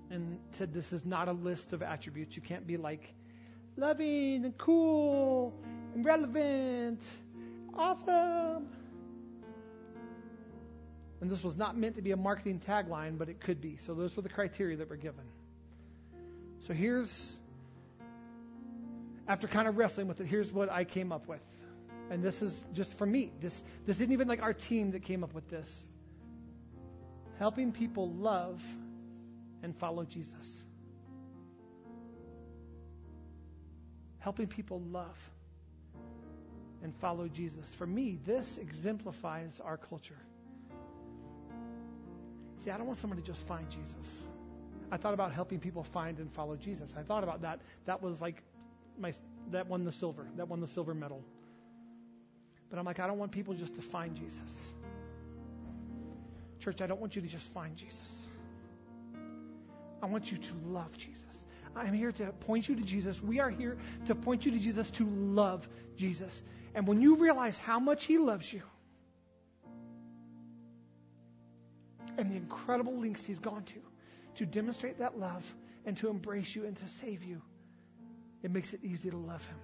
And 0.10 0.40
said 0.52 0.74
this 0.74 0.92
is 0.92 1.06
not 1.06 1.28
a 1.28 1.32
list 1.32 1.74
of 1.74 1.82
attributes. 1.84 2.36
You 2.36 2.42
can't 2.42 2.68
be 2.68 2.78
like, 2.78 3.14
loving 3.78 4.46
and 4.46 4.58
cool 4.58 5.54
and 5.94 6.06
relevant, 6.06 7.04
awesome. 7.74 8.68
And 11.22 11.30
this 11.30 11.44
was 11.44 11.56
not 11.56 11.78
meant 11.78 11.96
to 11.96 12.02
be 12.02 12.12
a 12.12 12.18
marketing 12.18 12.60
tagline, 12.60 13.18
but 13.18 13.30
it 13.30 13.40
could 13.40 13.62
be. 13.62 13.78
So 13.78 13.94
those 13.94 14.16
were 14.16 14.24
the 14.24 14.30
criteria 14.30 14.78
that 14.78 14.90
were 14.90 14.98
given. 14.98 15.24
So 16.62 16.74
here's, 16.74 17.38
after 19.32 19.48
kind 19.48 19.68
of 19.68 19.78
wrestling 19.78 20.08
with 20.08 20.22
it, 20.22 20.28
here's 20.28 20.52
what 20.52 20.72
I 20.72 20.84
came 20.84 21.12
up 21.12 21.28
with. 21.28 21.42
And 22.10 22.22
this 22.22 22.42
is 22.42 22.64
just 22.74 22.98
for 22.98 23.06
me. 23.06 23.32
This, 23.40 23.64
this 23.86 23.98
isn't 23.98 24.12
even 24.12 24.28
like 24.28 24.42
our 24.42 24.54
team 24.54 24.92
that 24.92 25.04
came 25.04 25.24
up 25.24 25.34
with 25.34 25.50
this. 25.50 25.88
Helping 27.40 27.72
people 27.72 28.10
love 28.10 28.62
and 29.64 29.76
follow 29.76 30.04
Jesus. 30.04 30.64
helping 34.22 34.48
people 34.48 34.82
love 34.92 35.18
and 36.84 36.96
follow 36.96 37.28
Jesus. 37.28 37.68
For 37.76 37.86
me, 37.86 38.18
this 38.26 38.58
exemplifies 38.58 39.60
our 39.64 39.78
culture. 39.78 40.18
See, 42.58 42.70
I 42.70 42.78
don't 42.78 42.86
want 42.86 43.00
someone 43.00 43.18
to 43.20 43.26
just 43.26 43.46
find 43.48 43.70
Jesus. 43.70 44.24
I 44.92 44.98
thought 44.98 45.16
about 45.16 45.32
helping 45.32 45.60
people 45.60 45.84
find 45.84 46.20
and 46.20 46.32
follow 46.32 46.56
Jesus. 46.56 46.94
I 46.98 47.02
thought 47.02 47.24
about 47.24 47.42
that. 47.42 47.62
That 47.86 48.04
was 48.04 48.22
like 48.22 48.44
my 49.02 49.14
that 49.52 49.68
won 49.68 49.84
the 49.84 49.92
silver. 49.92 50.28
That 50.38 50.48
won 50.48 50.62
the 50.62 50.68
silver 50.68 50.94
medal. 50.94 51.24
But 52.70 52.80
I'm 52.80 52.86
like, 52.86 53.00
I 53.00 53.08
don't 53.08 53.18
want 53.18 53.32
people 53.32 53.54
just 53.54 53.76
to 53.76 53.82
find 53.82 54.16
Jesus. 54.16 54.72
Church, 56.60 56.82
I 56.82 56.88
don't 56.88 57.02
want 57.02 57.16
you 57.16 57.22
to 57.22 57.28
just 57.28 57.52
find 57.52 57.76
Jesus. 57.76 58.22
I 60.02 60.06
want 60.06 60.32
you 60.32 60.38
to 60.38 60.54
love 60.66 60.98
Jesus. 60.98 61.26
I'm 61.76 61.94
here 61.94 62.12
to 62.14 62.26
point 62.32 62.68
you 62.70 62.76
to 62.76 62.84
Jesus. 62.84 63.22
We 63.22 63.40
are 63.40 63.50
here 63.50 63.78
to 64.06 64.16
point 64.16 64.46
you 64.46 64.52
to 64.52 64.60
Jesus, 64.60 64.90
to 64.92 65.06
love 65.06 65.68
Jesus. 65.96 66.42
And 66.76 66.88
when 66.88 67.02
you 67.02 67.16
realize 67.16 67.58
how 67.58 67.80
much 67.80 68.06
He 68.06 68.18
loves 68.18 68.52
you 68.52 68.62
and 72.18 72.32
the 72.32 72.36
incredible 72.36 73.00
lengths 73.00 73.26
He's 73.26 73.40
gone 73.40 73.64
to 73.64 73.82
to 74.36 74.46
demonstrate 74.46 75.00
that 75.00 75.20
love 75.20 75.56
and 75.86 75.98
to 75.98 76.10
embrace 76.10 76.56
you 76.56 76.66
and 76.66 76.76
to 76.78 76.88
save 76.88 77.24
you, 77.24 77.42
it 78.44 78.52
makes 78.52 78.74
it 78.74 78.82
easy 78.84 79.10
to 79.10 79.18
love 79.18 79.46
Him. 79.46 79.58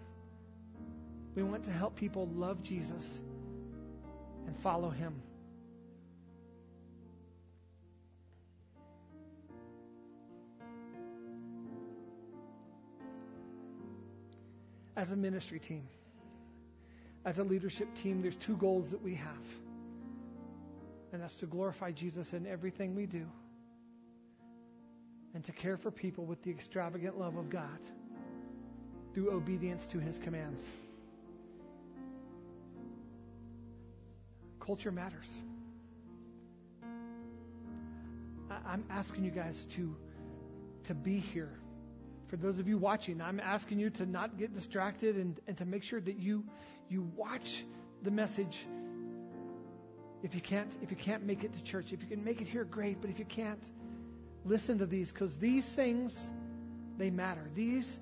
We 1.35 1.43
want 1.43 1.65
to 1.65 1.71
help 1.71 1.95
people 1.95 2.27
love 2.33 2.63
Jesus 2.63 3.19
and 4.45 4.57
follow 4.57 4.89
Him. 4.89 5.21
as 14.97 15.11
a 15.11 15.15
ministry 15.15 15.59
team, 15.59 15.87
as 17.23 17.37
a 17.37 17.43
leadership 17.43 17.93
team, 17.93 18.23
there's 18.23 18.35
two 18.35 18.57
goals 18.57 18.89
that 18.89 19.01
we 19.01 19.13
have. 19.13 19.45
And 21.13 21.21
that's 21.21 21.35
to 21.35 21.45
glorify 21.45 21.91
Jesus 21.91 22.33
in 22.33 22.47
everything 22.47 22.95
we 22.95 23.05
do 23.05 23.25
and 25.35 25.43
to 25.45 25.51
care 25.51 25.77
for 25.77 25.91
people 25.91 26.25
with 26.25 26.41
the 26.41 26.49
extravagant 26.49 27.17
love 27.17 27.37
of 27.37 27.49
God 27.49 27.79
through 29.17 29.31
obedience 29.31 29.87
to 29.87 29.97
his 29.97 30.15
commands. 30.19 30.63
Culture 34.59 34.91
matters. 34.91 35.27
I'm 38.63 38.85
asking 38.91 39.23
you 39.23 39.31
guys 39.31 39.65
to, 39.71 39.97
to 40.83 40.93
be 40.93 41.17
here 41.17 41.57
for 42.27 42.37
those 42.37 42.59
of 42.59 42.67
you 42.67 42.77
watching, 42.77 43.19
I'm 43.19 43.39
asking 43.39 43.79
you 43.79 43.89
to 43.91 44.05
not 44.05 44.37
get 44.37 44.53
distracted 44.53 45.15
and, 45.15 45.39
and 45.47 45.57
to 45.57 45.65
make 45.65 45.83
sure 45.83 46.01
that 46.01 46.19
you 46.19 46.43
you 46.89 47.09
watch 47.15 47.63
the 48.03 48.11
message. 48.11 48.59
If 50.21 50.35
you 50.35 50.41
can't 50.41 50.77
if 50.81 50.91
you 50.91 50.97
can't 50.97 51.25
make 51.25 51.43
it 51.43 51.53
to 51.53 51.63
church, 51.63 51.93
if 51.93 52.01
you 52.01 52.07
can 52.07 52.23
make 52.23 52.41
it 52.41 52.47
here, 52.47 52.65
great. 52.65 52.99
But 52.99 53.09
if 53.09 53.17
you 53.17 53.25
can't, 53.25 53.63
listen 54.43 54.79
to 54.79 54.85
these 54.85 55.11
because 55.11 55.37
these 55.37 55.65
things 55.65 56.29
they 56.97 57.09
matter. 57.09 57.49
These 57.55 57.97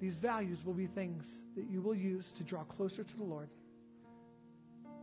these 0.00 0.16
values 0.16 0.64
will 0.64 0.74
be 0.74 0.86
things 0.86 1.42
that 1.56 1.68
you 1.70 1.80
will 1.80 1.94
use 1.94 2.32
to 2.32 2.42
draw 2.42 2.64
closer 2.64 3.02
to 3.02 3.16
the 3.16 3.24
Lord 3.24 3.48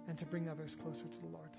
and 0.08 0.18
to 0.18 0.26
bring 0.26 0.48
others 0.50 0.76
closer 0.76 1.06
to 1.06 1.20
the 1.22 1.28
Lord. 1.28 1.50